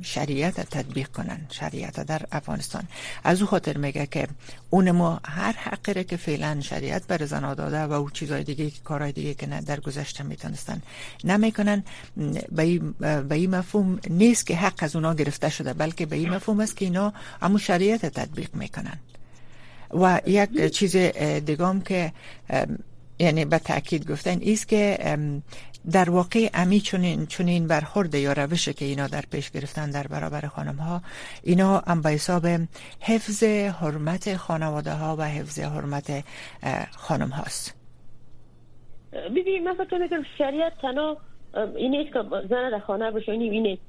شریعت 0.03 0.61
تطبیق 0.61 1.09
کنن 1.09 1.41
شریعت 1.51 2.01
در 2.01 2.23
افغانستان. 2.33 2.83
از 3.25 3.41
او 3.41 3.47
خاطر 3.47 3.77
میگه 3.77 4.07
که 4.07 4.29
اون 4.71 4.91
ما 4.91 5.21
هر 5.25 5.53
حقی 5.53 5.95
را 5.95 6.03
که 6.03 6.17
فعلا 6.17 6.61
شریعت 6.61 7.07
بر 7.07 7.25
زنا 7.25 7.55
داده 7.55 7.83
و 7.83 7.93
او 7.93 8.11
چیزای 8.11 8.45
دیگه 8.45 8.71
کارهای 8.85 9.13
دیگه 9.13 9.35
که 9.35 9.47
در 9.47 9.81
گذشته 9.81 10.25
می‌تونستن 10.25 10.83
نمی‌کنن 11.25 11.85
به 12.53 13.35
این 13.35 13.51
مفهوم 13.51 13.99
نیست 14.11 14.47
که 14.47 14.57
حق 14.57 14.79
از 14.79 14.97
اونا 14.97 15.15
گرفته 15.15 15.49
شده 15.49 15.73
بلکه 15.73 16.07
به 16.07 16.17
این 16.17 16.31
مفهوم 16.31 16.61
که 16.75 16.85
اینا 16.85 17.13
امو 17.43 17.59
شریعت 17.59 18.07
تطبیق 18.07 18.55
می‌کنن. 18.55 18.99
و 19.95 20.21
یک 20.27 20.67
چیز 20.75 20.97
دیگم 21.47 21.81
که 21.81 22.13
یعنی 23.19 23.45
به 23.45 23.59
تاکید 23.59 24.11
گفتن 24.11 24.39
ایست 24.41 24.69
که 24.69 24.99
در 25.91 26.11
واقع 26.11 26.51
امی 26.55 26.81
چونین 26.81 27.27
چونین 27.27 27.67
برخورد 27.67 28.15
یا 28.15 28.33
روش 28.33 28.69
که 28.69 28.85
اینا 28.85 29.07
در 29.07 29.25
پیش 29.31 29.51
گرفتن 29.51 29.91
در 29.91 30.07
برابر 30.07 30.41
خانم 30.41 30.77
ها 30.77 31.03
اینا 31.43 31.79
هم 31.79 32.03
به 32.03 32.11
حساب 32.11 32.47
حفظ 33.01 33.43
حرمت 33.43 34.37
خانواده 34.37 34.93
ها 34.93 35.17
و 35.17 35.23
حفظ 35.23 35.59
حرمت 35.59 36.25
خانم 36.91 37.29
هاست 37.29 37.75
بیبی 39.35 39.59
من 39.59 39.75
فکر 39.75 39.99
می‌کنم 39.99 40.25
شریعت 40.39 40.73
تنها 40.83 41.17
این 41.77 41.91
نیست 41.91 42.13
که 42.13 42.19
زن 42.51 42.71
در 42.71 42.79
خانه 42.79 43.11
بشونیم 43.11 43.53
این 43.53 43.63
نیست. 43.63 43.83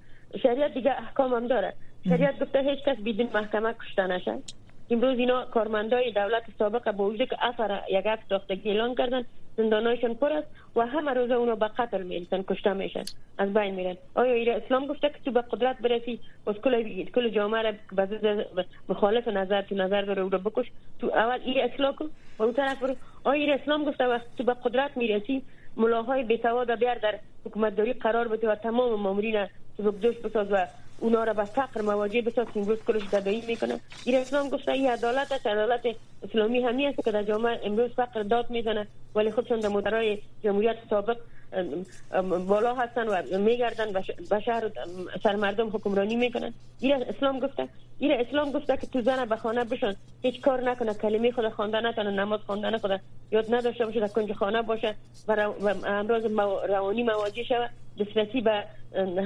شریعت 0.44 0.74
دیگه 0.74 0.92
احکام 0.92 1.34
هم 1.34 1.48
داره. 1.48 1.74
شریعت 2.10 2.40
گفته 2.40 2.60
هیچ 2.60 2.80
کس 2.84 2.98
بدون 3.06 3.30
محکمه 3.34 3.74
کشته 3.74 4.08
نشد 4.08 4.44
امروز 4.90 5.20
اینا 5.20 5.46
کارمندای 5.46 6.12
دولت 6.12 6.44
سابق 6.60 6.92
با 6.92 7.06
وجود 7.06 7.30
که 7.30 7.46
اثر 7.46 7.82
یک 7.90 8.06
عکس 8.06 8.24
ساختگی 8.30 8.70
اعلان 8.70 8.96
کردن 8.96 9.24
زندانایشان 9.58 10.16
پر 10.16 10.34
است 10.34 10.48
و 10.76 10.88
همه 10.88 11.14
روزه 11.14 11.34
اونو 11.34 11.56
به 11.56 11.68
قتل 11.68 12.04
می‌رسن 12.04 12.44
کشته 12.44 12.74
میشن. 12.74 13.04
از 13.38 13.54
بین 13.54 13.76
میرن. 13.76 13.98
آیا 14.16 14.34
ایره 14.34 14.54
اسلام 14.54 14.88
گفته 14.88 15.10
که 15.10 15.16
تو 15.26 15.32
به 15.32 15.42
قدرت 15.42 15.78
برسی 15.82 16.20
باز 16.46 16.56
کل 16.56 17.04
کل 17.04 17.30
جامعه 17.30 17.62
را 17.62 17.74
مخالف 18.90 19.28
نظر 19.28 19.62
تو 19.62 19.76
نظر 19.76 20.20
او 20.20 20.30
رو 20.30 20.38
بکش. 20.38 20.66
تو 21.00 21.08
اول 21.08 21.40
ایره 21.46 21.70
اسلام 21.74 21.96
کن. 21.96 22.10
و 22.40 22.44
اون 22.44 22.54
طرف 22.54 22.80
برو 22.80 22.96
آیا 23.24 23.56
اسلام 23.56 23.86
گفته 23.86 24.08
وقتی 24.08 24.30
تو 24.38 24.44
به 24.44 24.54
قدرت 24.54 24.98
می‌رسی؟ 24.98 25.42
ملاهای 25.78 26.24
بیسواد 26.24 26.80
بیار 26.80 26.96
در 26.96 27.20
حکومت 27.46 27.76
داری 27.76 27.94
قرار 27.94 28.28
بده 28.28 28.52
و 28.52 28.56
تمام 28.56 29.00
مامورین 29.00 29.48
تو 29.78 29.92
بکدوش 29.92 30.18
بساز 30.18 30.48
و 30.52 30.68
اونا 31.00 31.24
را 31.24 31.34
به 31.34 31.44
فقر 31.44 31.82
مواجه 31.82 32.22
بساز 32.22 32.48
که 32.54 32.60
امروز 32.60 32.80
کلش 32.88 33.02
تدایی 33.12 33.44
می‌کنه. 33.48 33.80
این 34.06 34.16
اسلام 34.16 34.50
گفته 34.50 34.72
این 34.72 34.90
عدالت 34.90 35.32
است 35.32 35.48
عدالت 35.48 35.82
اسلامی 36.30 36.62
همی 36.62 36.88
است 36.88 37.06
که 37.06 37.12
در 37.12 37.24
جامعه 37.24 37.60
امروز 37.64 37.92
فقر 37.92 38.24
داد 38.24 38.50
می‌زنه 38.50 38.88
ولی 39.16 39.32
خودشون 39.32 39.60
در 39.60 39.70
مدرای 39.70 40.18
جمهوریت 40.44 40.78
سابق 40.90 41.18
بالا 42.48 42.76
هستن 42.76 43.08
و 43.08 43.38
میگردن 43.38 44.02
و 44.32 44.40
شهر 44.40 44.72
سر 45.24 45.36
مردم 45.36 45.68
حکمرانی 45.68 46.16
می‌کنن. 46.16 46.54
این 46.80 47.04
اسلام 47.04 47.40
گفته 47.40 47.68
این 48.00 48.12
اسلام 48.12 48.52
گفته 48.52 48.78
که 48.78 48.88
تو 48.88 49.02
زن 49.02 49.26
به 49.26 49.36
خانه 49.36 49.64
بشن 49.64 49.96
هیچ 50.22 50.42
کار 50.42 50.62
نکنه 50.62 50.94
کلمه 50.94 51.32
خود 51.32 51.50
خوانده 51.50 51.82
نکنه 51.82 52.12
نماز 52.12 52.40
خوانده 52.40 52.78
خود 52.78 53.00
یاد 53.32 53.56
نداشته 53.56 53.86
باشه 53.86 54.00
در 54.00 54.08
کنج 54.08 54.34
خانه 54.34 54.62
باشه 54.62 54.96
و 55.28 55.50
امروز 55.86 56.26
روانی 56.70 57.04
مواجه 57.04 57.44
شود. 57.44 57.70
دسترسی 58.00 58.42
به 58.42 58.64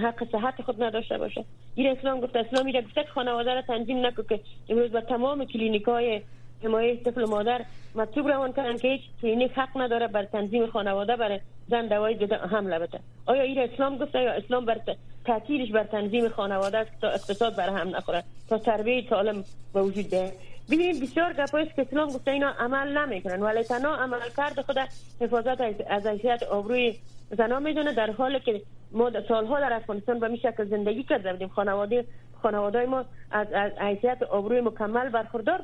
حق 0.02 0.32
صحت 0.32 0.62
خود 0.62 0.84
نداشته 0.84 1.18
باشه. 1.18 1.46
این 1.76 1.98
اسلام 1.98 2.20
گفته 2.20 2.40
اسلامی 2.40 2.72
را 2.72 2.82
گفته 2.82 3.04
خانواده 3.14 3.54
را 3.54 3.62
تنظیم 3.62 4.06
نکن 4.06 4.24
که 4.30 4.40
امروز 4.70 4.92
به 4.92 5.02
تمام 5.02 5.46
کلینیک 5.46 5.84
های 5.84 6.22
حمایه 6.64 6.96
طفل 6.96 7.26
مادر 7.26 7.62
مکتوب 7.96 8.28
روان 8.28 8.54
کردن 8.54 8.78
که 8.78 8.88
هیچ 8.88 9.02
کلینیک 9.22 9.52
حق 9.52 9.82
نداره 9.82 10.08
بر 10.08 10.24
تنظیم 10.24 10.68
خانواده 10.68 11.16
بر 11.16 11.40
زن 11.68 11.88
دوای 11.88 12.16
جدا 12.16 12.38
حمله 12.38 12.80
بده 12.80 13.00
آیا 13.26 13.42
این 13.42 13.60
اسلام 13.60 13.98
گفته 13.98 14.22
یا 14.22 14.32
اسلام 14.32 14.66
بر 14.66 14.82
تاثیرش 15.26 15.72
بر 15.72 15.84
تنظیم 15.84 16.30
خانواده 16.30 16.78
است 16.78 16.92
تا 17.02 17.10
اقتصاد 17.10 17.56
بر 17.56 17.70
هم 17.70 17.96
نخوره؟ 17.96 18.24
تا 18.50 18.58
تربیت 18.58 19.10
سالم 19.10 19.44
به 19.74 19.82
وجود 19.82 20.10
ده 20.10 20.32
ببینید 20.72 21.04
بسیار 21.04 21.34
گپایست 21.34 21.76
که 21.76 21.82
اسلام 21.82 22.10
گفته 22.10 22.32
اینا 22.32 22.50
عمل 22.50 22.98
نمی‌کنن. 22.98 23.42
ولی 23.42 23.64
تنها 23.64 23.96
عمل 23.96 24.20
کرد 24.38 24.62
خود 24.62 24.78
حفاظت 25.22 25.62
از 25.90 26.08
حیثیت 26.08 26.44
آبروی 26.44 26.96
زنا 27.38 27.60
می‌دونه. 27.60 27.94
در 27.94 28.12
حالی 28.12 28.40
که 28.40 28.62
ما 28.92 29.12
سالها 29.28 29.60
در 29.60 29.74
افغانستان 29.74 30.20
به 30.20 30.36
شکل 30.36 30.66
زندگی 30.66 31.04
کرده 31.04 31.32
بودیم. 31.32 31.48
خانواده 31.48 32.06
خانواده 32.42 32.86
ما 32.86 33.06
از, 33.32 33.48
حیثیت 33.80 34.24
آبروی 34.24 34.62
مکمل 34.62 35.10
برخوردار 35.10 35.60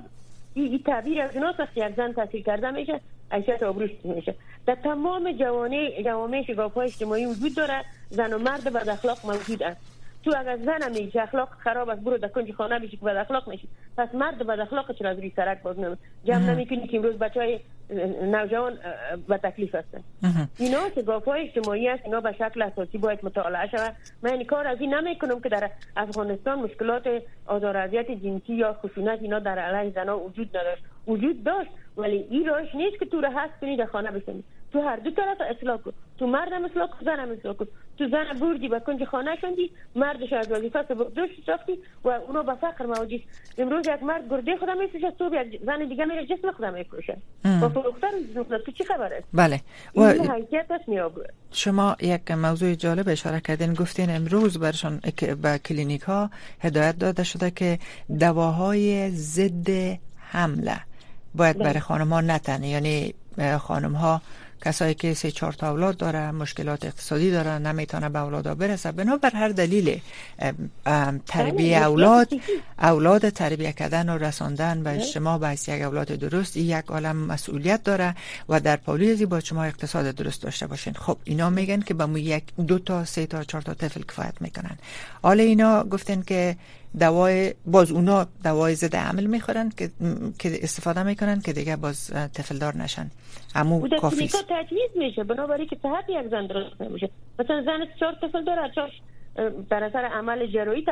این 0.53 0.83
تعبیر 0.83 1.21
از 1.21 1.37
ناس 1.37 1.55
یک 1.75 1.95
زن 1.95 2.13
تحصیل 2.13 2.43
کرده 2.43 2.71
میشه 2.71 3.01
حیثیت 3.31 3.63
آبروش 3.63 3.89
میشه؟ 4.03 4.35
در 4.65 4.75
تمام 4.75 5.31
جوانه 5.31 6.03
جوامع 6.03 6.43
شگاف 6.47 6.73
های 6.73 6.87
اجتماعی 6.87 7.25
وجود 7.25 7.55
داره 7.55 7.85
زن 8.09 8.33
و 8.33 8.37
مرد 8.37 8.73
بد 8.73 8.89
اخلاق 8.89 9.17
موجود 9.25 9.63
است 9.63 9.90
تو 10.23 10.33
اگر 10.37 10.57
زن 10.57 10.91
میگی 10.91 11.19
اخلاق 11.19 11.49
خراب 11.49 11.89
است 11.89 12.01
برو 12.01 12.17
در 12.17 12.27
کنج 12.27 12.51
خانه 12.51 12.79
بشی 12.79 12.97
که 12.97 13.05
بد 13.05 13.15
اخلاق 13.15 13.49
میشی 13.49 13.67
پس 13.97 14.15
مرد 14.15 14.47
بد 14.47 14.59
اخلاق 14.59 14.97
چرا 14.99 15.09
از 15.09 15.17
روی 15.17 15.31
سرک 15.35 15.61
باز 15.61 15.79
نمی 15.79 15.95
جمع 16.25 16.51
نمی‌کنی 16.51 16.87
که 16.87 16.97
امروز 16.97 17.15
بچه 17.15 17.39
های 17.39 17.59
نوجوان 18.23 18.77
به 19.27 19.37
تکلیف 19.37 19.75
هستن. 19.75 20.03
اینا 20.57 20.89
شگاف 20.95 21.25
های 21.25 21.47
اجتماعی 21.47 21.89
است 21.89 22.05
اینا 22.05 22.21
به 22.21 22.31
شکل 22.31 22.61
اساسی 22.61 22.97
باید 22.97 23.19
مطالعه 23.23 23.67
شود 23.67 23.95
من 24.23 24.31
این 24.31 24.43
کار 24.43 24.67
از 24.67 24.77
این 24.81 24.93
نمی‌کنم 24.93 25.39
که 25.39 25.49
در 25.49 25.69
افغانستان 25.97 26.59
مشکلات 26.59 27.03
آزار 27.45 27.87
جنسی 27.87 28.53
یا 28.53 28.73
خشونت 28.73 29.21
اینا 29.21 29.39
در 29.39 29.59
علیه 29.59 29.91
زنا 29.91 30.19
وجود 30.19 30.57
نداشت. 30.57 30.83
وجود 31.07 31.43
داشت 31.43 31.69
ولی 31.97 32.25
این 32.29 32.45
راش 32.45 32.75
نیست 32.75 32.99
که 32.99 33.05
تو 33.05 33.21
رو 33.21 33.31
هست 33.35 33.53
کنی 33.61 33.77
در 33.77 33.85
خانه 33.85 34.11
بشنی 34.11 34.43
تو 34.73 34.81
هر 34.81 34.95
دو 34.95 35.11
طرف 35.11 35.37
اصلاح 35.57 35.77
کن. 35.77 35.93
تو 36.17 36.27
مردم 36.27 36.65
اصلاح 36.65 36.87
کن 36.89 37.05
زنم 37.05 37.31
اصلاح 37.31 37.55
کن. 37.55 37.67
تو 37.97 38.09
زن 38.09 38.39
بردی 38.39 38.67
به 38.67 38.79
کنج 38.79 39.03
خانه 39.03 39.35
شوندی 39.41 39.71
مردش 39.95 40.33
از 40.33 40.51
وظیفه 40.51 40.83
دوش 40.83 41.29
ساختی 41.45 41.79
و 42.03 42.09
اونو 42.09 42.43
به 42.43 42.55
فقر 42.55 42.85
مواجه 42.85 43.19
امروز 43.57 43.87
یک 43.87 44.03
مرد 44.03 44.29
گرده 44.29 44.57
خودم 44.57 44.77
میفروشه 44.77 45.11
تو 45.11 45.29
یک 45.33 45.61
زن 45.65 45.87
دیگه 45.89 46.05
میره 46.05 46.25
جسم 46.25 46.51
خودم 46.51 46.73
میفروشه. 46.73 47.17
با 47.61 47.69
فروختن 47.69 48.09
تو 48.65 48.71
چی 48.71 48.83
خبر 48.83 49.13
است 49.13 49.27
بله 49.33 49.61
و 49.95 50.13
شما 51.51 51.95
یک 52.01 52.31
موضوع 52.31 52.75
جالب 52.75 53.09
اشاره 53.09 53.39
کردین 53.39 53.73
گفتین 53.73 54.09
امروز 54.09 54.59
برشان 54.59 55.01
به 55.41 55.57
کلینیک 55.65 56.01
ها 56.01 56.29
هدایت 56.59 56.99
داده 56.99 57.23
شده 57.23 57.51
که 57.51 57.79
دواهای 58.19 59.09
ضد 59.09 59.69
حمله 60.17 60.79
باید 61.35 61.57
برای 61.57 61.71
بله. 61.71 61.79
خانم 61.79 62.13
ها 62.13 62.21
نتنه. 62.21 62.67
یعنی 62.69 63.13
خانم 63.57 63.93
ها 63.93 64.21
کسایی 64.65 64.93
که 64.93 65.13
سه 65.13 65.31
چهار 65.31 65.53
تا 65.53 65.69
اولاد 65.69 65.97
داره 65.97 66.31
مشکلات 66.31 66.85
اقتصادی 66.85 67.31
داره 67.31 67.57
نمی‌تونه 67.57 68.09
به 68.09 68.19
اولادا 68.19 68.55
برسه. 68.55 68.91
بنا 68.91 69.17
بر 69.17 69.29
هر 69.29 69.49
دلیل 69.49 70.01
تربیه 71.25 71.79
بله، 71.79 71.87
اولاد 71.87 72.29
اولاد 72.79 73.29
تربیه 73.29 73.71
کردن 73.71 74.09
و 74.09 74.17
رساندن 74.17 74.83
به 74.83 74.89
بله. 74.89 75.01
اجتماع 75.01 75.37
به 75.37 75.53
یک 75.53 75.81
اولاد 75.81 76.07
درست 76.07 76.57
یک 76.57 76.85
عالم 76.87 77.17
مسئولیت 77.17 77.83
داره 77.83 78.15
و 78.49 78.59
در 78.59 78.75
پالیزی 78.75 79.25
با 79.25 79.39
شما 79.39 79.63
اقتصاد 79.63 80.05
درست 80.05 80.41
داشته 80.41 80.67
باشین. 80.67 80.93
خب 80.93 81.17
اینا 81.23 81.49
میگن 81.49 81.79
که 81.79 81.93
به 81.93 82.05
مو 82.05 82.17
یک 82.17 82.43
دو 82.67 82.79
تا 82.79 83.05
سه 83.05 83.25
تا 83.25 83.43
چهار 83.43 83.61
تا 83.61 83.73
طفل 83.73 84.01
کفایت 84.01 84.33
می‌کنن. 84.41 84.77
حالا 85.21 85.43
اینا 85.43 85.83
گفتن 85.83 86.21
که 86.21 86.55
دوای 86.99 87.53
باز 87.65 87.91
اونا 87.91 88.27
دوای 88.43 88.75
ضد 88.75 88.95
عمل 88.95 89.25
می‌خورن 89.25 89.69
که 89.69 89.89
که 90.39 90.49
استفاده 90.63 91.03
می‌کنن 91.03 91.41
که 91.41 91.53
دیگه 91.53 91.75
باز 91.75 92.11
طفل 92.33 92.57
دار 92.57 92.77
نشن 92.77 93.11
امو 93.55 93.87
کافی 93.89 94.25
است. 94.25 94.45
تجویز 94.49 94.89
میشه 94.95 95.23
بنابراین 95.23 95.67
که 95.67 95.77
صحت 95.83 96.05
یک 96.09 96.27
زن 96.31 96.47
درست 96.47 96.81
نمیشه. 96.81 97.09
مثلا 97.39 97.63
زن 97.65 97.79
چهار 97.99 98.15
طفل 98.21 98.43
داره 98.43 98.71
چهار 98.75 98.89
در 99.69 99.83
اثر 99.83 100.05
عمل 100.05 100.47
جراحی 100.47 100.85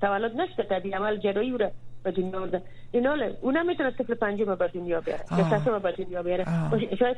تولد, 0.00 0.40
نشده 0.40 0.62
طبیعی 0.62 0.94
عمل 0.94 1.16
جراحی 1.16 1.50
رو 1.50 1.70
به 2.02 2.10
دنیا 2.10 2.38
آورده. 2.38 2.62
اینا 2.92 3.16
اون 3.40 3.66
می‌تونه 3.66 3.90
طفل 3.90 4.14
پنجم 4.14 4.54
به 4.54 4.68
دنیا 4.74 5.00
بیاره 5.00 5.24
یا 5.38 5.58
ششم 5.58 5.78
به 5.78 5.92
دنیا 5.92 6.22
بیاره 6.22 6.44
شاید 6.98 7.16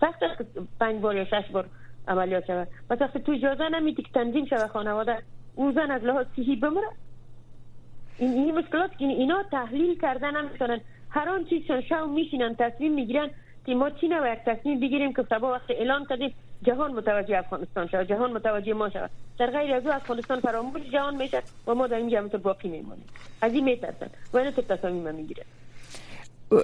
سخت 0.00 0.22
است 0.22 0.58
پنج 0.80 1.00
بار 1.00 1.16
یا 1.16 1.24
شش 1.24 1.50
بار 1.52 1.66
عملیات 2.08 2.46
شود. 2.46 2.68
وقتی 2.90 3.20
تو 3.20 3.32
اجازه 3.32 3.68
نمیدی 3.68 4.02
که 4.02 4.08
تنظیم 4.14 4.46
شود 4.46 4.70
خانواده. 4.70 5.18
او 5.54 5.72
زن 5.72 5.90
از 5.90 6.02
لحاظ 6.02 6.26
صحی 6.36 6.56
بمره. 6.56 6.88
این 8.20 8.32
این 8.32 8.58
مشکلات 8.58 8.90
که 8.98 9.04
اینا 9.04 9.42
تحلیل 9.50 10.00
کردن 10.00 10.36
نمی‌تونن 10.36 10.80
هر 11.10 11.28
آن 11.28 11.44
چیز 11.44 11.62
شو 11.88 12.06
میشینن 12.06 12.54
تصمیم 12.58 12.92
می‌گیرن 12.94 13.30
که 13.66 13.74
ما 13.74 13.90
چی 13.90 14.06
یک 14.06 14.38
تصمیم 14.46 14.80
بگیریم 14.80 15.12
که 15.12 15.22
سبا 15.30 15.52
وقت 15.52 15.70
اعلان 15.70 16.06
کردیم 16.08 16.34
جهان 16.62 16.92
متوجه 16.92 17.38
افغانستان 17.38 17.88
شود 17.88 18.08
جهان 18.08 18.32
متوجه 18.32 18.72
ما 18.72 18.90
شود. 18.90 19.10
در 19.38 19.50
غیر 19.50 19.74
از 19.74 19.86
او 19.86 19.92
افغانستان 19.92 20.40
فراموش 20.40 20.82
جهان 20.92 21.16
میشه 21.16 21.42
و 21.66 21.74
ما 21.74 21.86
در 21.86 21.96
اینجا 21.96 22.18
همینطور 22.18 22.40
باقی 22.40 22.68
میمونیم 22.68 23.04
از 23.42 23.52
این 23.52 23.64
میترسن 23.64 24.10
و 24.32 24.36
اینو 24.36 24.50
تصمیم 24.50 25.14
می‌گیرن 25.14 25.44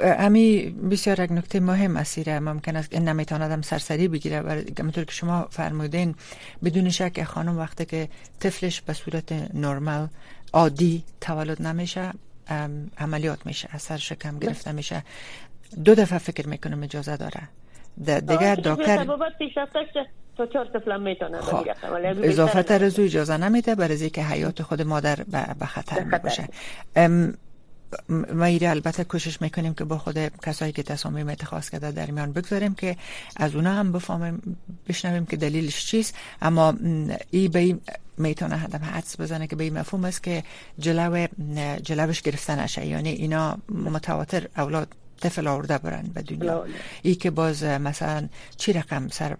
امی 0.02 0.74
بسیار 0.90 1.20
یک 1.20 1.32
نکته 1.32 1.60
مهم 1.60 1.96
اسیره 1.96 2.40
ممکن 2.40 2.76
است 2.76 2.94
این 2.94 3.08
نمی‌تواند 3.08 3.62
سرسری 3.62 4.08
بگیره 4.08 4.40
و 4.40 4.62
همونطور 4.78 5.04
که 5.04 5.12
شما 5.12 5.46
فرمودین 5.50 6.14
بدون 6.64 6.90
شک 6.90 7.24
خانم 7.24 7.58
وقتی 7.58 7.84
که 7.84 8.08
طفلش 8.40 8.80
به 8.80 8.92
صورت 8.92 9.32
نرمال 9.54 10.08
عادی 10.52 11.04
تولد 11.20 11.62
نمیشه 11.62 12.10
عملیات 12.98 13.46
میشه 13.46 13.68
اثر 13.72 13.96
شکم 13.96 14.38
گرفته 14.38 14.72
میشه. 14.72 15.02
دو 15.84 15.94
دفعه 15.94 16.18
فکر 16.18 16.48
می‌کنم 16.48 16.82
اجازه 16.82 17.16
داره. 17.16 17.48
دیگه 18.20 18.56
دکتر 18.56 19.04
تا 20.36 20.46
چهار 20.46 20.68
خب. 21.40 21.66
اضافه 22.22 22.62
تر 22.62 22.84
اجازه 22.84 23.36
نمیده 23.36 23.74
برای 23.74 24.10
که 24.10 24.22
حیات 24.22 24.62
خود 24.62 24.82
مادر 24.82 25.16
به 25.58 25.66
خطر 25.66 26.18
باشه 26.18 26.48
ما 28.08 28.44
البته 28.44 29.04
کوشش 29.04 29.42
می‌کنیم 29.42 29.74
که 29.74 29.84
با 29.84 29.98
خود 29.98 30.18
کسایی 30.18 30.72
که 30.72 30.82
تصامیم 30.82 31.28
اتخاذ 31.28 31.68
کرده 31.68 31.92
در 31.92 32.10
میان 32.10 32.32
بگذاریم 32.32 32.74
که 32.74 32.96
از 33.36 33.54
اونا 33.54 33.74
هم 33.74 33.92
بفهمیم 33.92 34.56
بشنویم 34.88 35.26
که 35.26 35.36
دلیلش 35.36 35.86
چیست. 35.86 36.14
اما 36.42 36.74
ای 37.30 37.48
به 37.48 37.78
می‌تونه 38.18 38.56
هدف 38.56 38.82
حدس 38.82 39.20
بزنه 39.20 39.46
که 39.46 39.56
به 39.56 39.64
این 39.64 39.78
مفهوم 39.78 40.04
است 40.04 40.22
که 40.22 40.44
جلو 40.78 41.26
جلوش 41.82 42.22
گرفتن 42.22 42.60
نشه 42.60 42.86
یعنی 42.86 43.08
اینا 43.08 43.58
متواتر 43.68 44.48
اولاد 44.56 44.88
طفل 45.20 45.46
آورده 45.46 45.78
برن 45.78 46.04
به 46.14 46.22
دنیا. 46.22 46.64
ای 47.02 47.14
که 47.14 47.30
باز 47.30 47.64
مثلا 47.64 48.28
چی 48.56 48.72
رقم 48.72 49.08
سر 49.08 49.36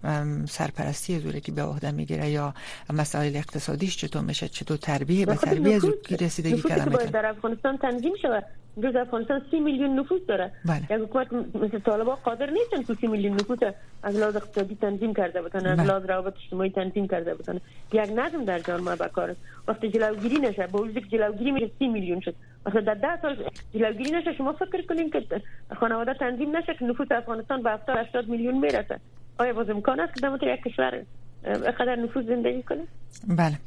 سرپرستی 0.49 1.19
زوره 1.19 1.39
که 1.39 1.51
به 1.51 1.63
عهده 1.63 1.91
می‌گیره 1.91 2.29
یا 2.29 2.53
مسائل 2.93 3.35
اقتصادیش 3.35 3.97
چطور 3.97 4.21
میشه 4.21 4.47
چطور 4.47 4.77
تربیه 4.77 5.25
به 5.25 5.35
تربیه 5.35 5.79
زود 5.79 6.23
رسیدگی 6.23 6.61
کردن 6.61 7.09
در 7.11 7.25
افغانستان 7.25 7.77
تنظیم 7.77 8.13
شود. 8.21 8.43
امروز 8.77 8.95
افغانستان 8.95 9.41
سی 9.51 9.59
میلیون 9.59 9.99
نفوس 9.99 10.21
داره. 10.27 10.51
بله. 10.65 10.81
یک 10.83 10.91
حکومت 10.91 11.33
مثل 11.33 11.79
طالبا 11.79 12.15
قادر 12.15 12.49
نیستن 12.49 12.83
که 12.83 12.93
سی 12.93 13.07
میلیون 13.07 13.33
نفوس 13.33 13.59
از 14.03 14.15
لحاظ 14.15 14.35
اقتصادی 14.35 14.75
تنظیم 14.81 15.13
کرده 15.13 15.41
بتن 15.41 15.65
از 15.65 15.77
بله. 15.77 15.87
لحاظ 15.87 16.05
روابط 16.05 16.33
اجتماعی 16.43 16.69
تنظیم 16.69 17.07
کرده 17.07 17.33
بتن 17.35 17.59
یک 17.93 18.11
نظم 18.15 18.45
در 18.45 18.59
جامعه 18.59 18.95
بکار 18.95 19.29
است. 19.29 19.39
وقتی 19.67 19.89
جلوگیری 19.89 20.39
نشه 20.39 20.67
با 20.67 20.79
وجودی 20.79 21.01
که 21.01 21.17
جلوگیری 21.17 21.51
میشه 21.51 21.69
سی 21.79 21.87
میلیون 21.87 22.19
شد. 22.19 22.35
مثلا 22.65 22.81
در 22.81 22.93
ده 22.93 23.21
سال 23.21 23.35
جلوگیری 23.73 24.11
نشه 24.11 24.33
شما 24.33 24.53
فکر 24.53 24.81
کنین 24.81 25.09
که 25.09 25.41
خانواده 25.79 26.13
تنظیم 26.13 26.57
نشه 26.57 26.73
که 26.73 26.85
نفوس 26.85 27.07
افغانستان 27.11 27.63
به 27.63 27.71
70 27.71 27.97
80 27.97 28.27
میلیون 28.29 28.57
می‌رسه. 28.57 28.99
آیا 29.39 29.53
باز 29.53 29.69
امکان 29.69 29.99
است 29.99 30.13
که 30.13 30.19
در 30.21 30.53
یک 30.53 30.63
کشور 30.63 31.03
قدر 31.45 31.95
نفوذ 31.95 32.25
زندگی 32.25 32.63
کنه؟ 32.63 32.87
بله. 33.27 33.59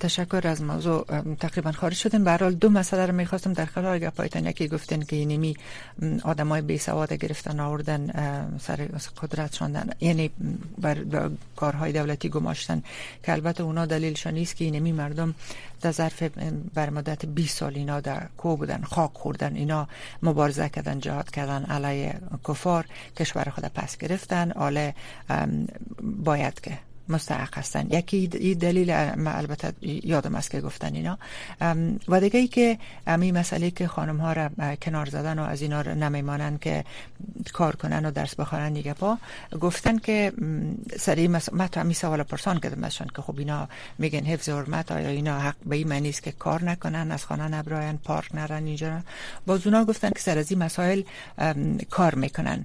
تشکر 0.00 0.48
از 0.48 0.62
موضوع 0.62 1.04
تقریبا 1.40 1.72
خارج 1.72 1.94
شدیم. 1.94 2.24
به 2.24 2.36
دو 2.36 2.68
مسئله 2.68 3.06
رو 3.06 3.12
می‌خواستم 3.12 3.52
در 3.52 3.64
خلال 3.64 3.98
گپایتان 3.98 4.46
یکی 4.46 4.68
گفتن 4.68 5.00
که 5.02 5.16
اینمی 5.16 5.56
آدمای 6.24 6.62
بی 6.62 6.78
سواد 6.78 7.12
گرفتن 7.12 7.60
آوردن 7.60 8.10
سر 8.58 8.88
قدرت 9.22 9.54
شوندن 9.54 9.90
یعنی 10.00 10.30
بر 10.78 10.96
کارهای 11.56 11.92
دولتی 11.92 12.28
گماشتن 12.28 12.82
که 13.22 13.32
البته 13.32 13.62
اونا 13.62 13.86
دلیلشان 13.86 14.34
نیست 14.34 14.56
که 14.56 14.64
اینمی 14.64 14.92
مردم 14.92 15.34
در 15.80 15.90
ظرف 15.90 16.22
بر 16.74 16.90
مدت 16.90 17.26
20 17.26 17.58
سال 17.58 17.72
اینا 17.74 18.00
در 18.00 18.22
کو 18.36 18.56
بودن 18.56 18.82
خاک 18.82 19.10
خوردن 19.14 19.56
اینا 19.56 19.88
مبارزه 20.22 20.68
کردن 20.68 20.98
جهاد 20.98 21.30
کردن 21.30 21.64
علیه 21.64 22.14
کفار 22.48 22.86
کشور 23.16 23.44
خود 23.44 23.64
پس 23.64 23.98
گرفتن 23.98 24.52
آله 24.52 24.94
باید 26.00 26.60
که 26.60 26.78
مستحق 27.08 27.58
هستن. 27.58 27.86
یکی 27.90 28.26
دلیل 28.54 28.90
البته 29.26 29.72
یادم 29.82 30.34
است 30.34 30.50
که 30.50 30.60
گفتن 30.60 30.94
اینا. 30.94 31.18
و 32.08 32.20
دیگه 32.20 32.40
ای 32.40 32.48
که 32.48 32.78
امی 33.06 33.32
مسئله 33.32 33.70
که 33.70 33.88
خانم 33.88 34.16
ها 34.16 34.32
را 34.32 34.50
کنار 34.82 35.06
زدن 35.06 35.38
و 35.38 35.42
از 35.42 35.62
اینا 35.62 35.80
را 35.80 35.94
نمیمانن 35.94 36.58
که 36.58 36.84
کار 37.52 37.76
کنن 37.76 38.06
و 38.06 38.10
درس 38.10 38.34
بخوانن 38.34 38.72
دیگه 38.72 38.94
با 38.94 39.18
گفتن 39.60 39.98
که 39.98 40.32
سری 40.98 41.28
مس... 41.28 41.52
ما 41.52 41.68
تو 41.68 41.92
سوال 41.92 42.22
پرسان 42.22 42.60
کردم 42.60 42.84
ازشان 42.84 43.08
که 43.16 43.22
خب 43.22 43.38
اینا 43.38 43.68
میگن 43.98 44.24
حفظ 44.24 44.48
حرمت 44.48 44.92
آیا 44.92 45.08
اینا 45.08 45.40
حق 45.40 45.56
به 45.66 45.76
این 45.76 45.88
معنی 45.88 46.08
است 46.08 46.22
که 46.22 46.32
کار 46.32 46.64
نکنن 46.64 47.10
از 47.10 47.24
خانه 47.24 47.48
نبراین 47.48 47.98
پارک 47.98 48.34
نرن 48.34 48.66
اینجا 48.66 49.00
باز 49.46 49.66
اونا 49.66 49.84
گفتن 49.84 50.10
که 50.10 50.20
سر 50.20 50.38
از 50.38 50.50
این 50.50 50.62
مسائل 50.62 51.02
کار 51.90 52.14
می‌کنن. 52.14 52.64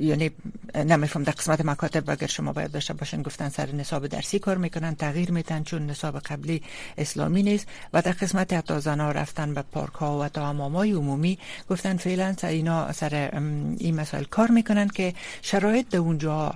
یعنی 0.00 0.30
نمیفهم 0.74 1.22
در 1.22 1.32
قسمت 1.32 1.64
مکاتب 1.64 2.10
اگر 2.10 2.26
شما 2.26 2.52
باید 2.52 2.72
داشته 2.78 2.94
باشن 2.94 3.22
گفتن 3.22 3.48
سر 3.48 3.72
نصاب 3.72 4.06
درسی 4.06 4.38
کار 4.38 4.56
می‌کنن 4.56 4.94
تغییر 4.94 5.30
میتن 5.30 5.62
چون 5.62 5.86
نصاب 5.86 6.18
قبلی 6.18 6.62
اسلامی 6.98 7.42
نیست. 7.42 7.66
و 7.92 8.02
در 8.02 8.12
قسمت 8.12 8.52
حتی 8.52 8.80
زنا 8.80 9.10
رفتن 9.12 9.54
به 9.54 9.62
پارک 9.62 9.94
ها 9.94 10.18
و 10.18 10.28
تا 10.28 10.52
های 10.52 10.92
عمومی 10.92 11.38
گفتن 11.70 11.96
فعلا 11.96 12.34
سر 12.38 12.48
اینا 12.48 12.92
سر 12.92 13.30
این 13.78 13.94
مسائل 13.94 14.24
کار 14.24 14.50
می‌کنن 14.50 14.88
که 14.88 15.14
شرایط 15.42 15.88
در 15.88 15.98
اونجا 15.98 16.54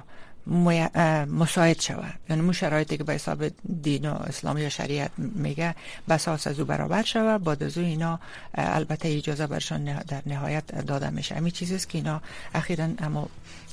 مساعد 1.27 1.81
شود. 1.81 2.15
یعنی 2.31 2.43
مو 2.43 2.53
شرایطی 2.53 2.97
که 2.97 3.05
به 3.05 3.13
حساب 3.13 3.45
دین 3.83 4.11
و 4.11 4.15
اسلامی 4.15 4.67
و 4.67 4.71
شریعت 4.71 5.11
میگه 5.19 5.75
بساس 6.09 6.47
از 6.47 6.61
او 6.61 6.67
برابر 6.67 7.03
شود. 7.03 7.45
بعد 7.45 7.63
از 7.63 7.79
اینا 7.79 8.21
البته 8.55 9.09
اجازه 9.09 9.47
برشان 9.47 9.85
در 9.85 10.23
نهایت 10.27 10.87
داده 10.87 11.11
میشه. 11.11 11.35
همین 11.35 11.51
چیزی 11.51 11.79
که 11.79 11.99
اینا 11.99 12.23
اخیرا 12.55 12.89
اما 12.99 13.29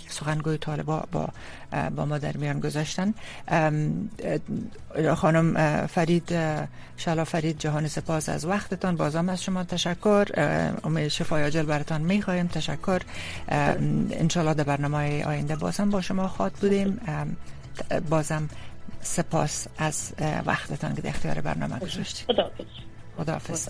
سخنگوی 0.09 0.57
طالبا 0.57 1.03
با 1.11 1.29
با 1.95 2.05
ما 2.05 2.17
در 2.17 2.37
میان 2.37 2.59
گذاشتن. 2.59 3.13
خانم 5.15 5.87
فرید 5.87 6.33
شلا 6.97 7.23
فرید 7.23 7.59
جهان 7.59 7.87
سپاس 7.87 8.29
از 8.29 8.45
وقتتان. 8.45 8.95
بازم 8.95 9.29
از 9.29 9.43
شما 9.43 9.63
تشکر. 9.63 10.25
امید 10.83 11.07
شفای 11.07 11.43
عاجل 11.43 11.63
براتان 11.63 12.01
می‌خوایم. 12.01 12.47
تشکر. 12.47 13.01
انشالله 13.49 14.53
در 14.53 14.63
برنامه 14.63 15.25
آینده 15.25 15.55
بازم 15.55 15.89
با 15.89 16.01
شما 16.01 16.27
خواد 16.27 16.51
بودیم. 16.51 17.01
بازم 18.09 18.49
سپاس 19.01 19.67
از 19.77 20.11
وقتتان 20.45 20.95
که 20.95 21.01
در 21.01 21.09
اختیار 21.09 21.41
برنامه 21.41 21.79
گذاشتید. 21.79 22.27
خدا 22.27 22.51
خداحافظ. 23.17 23.67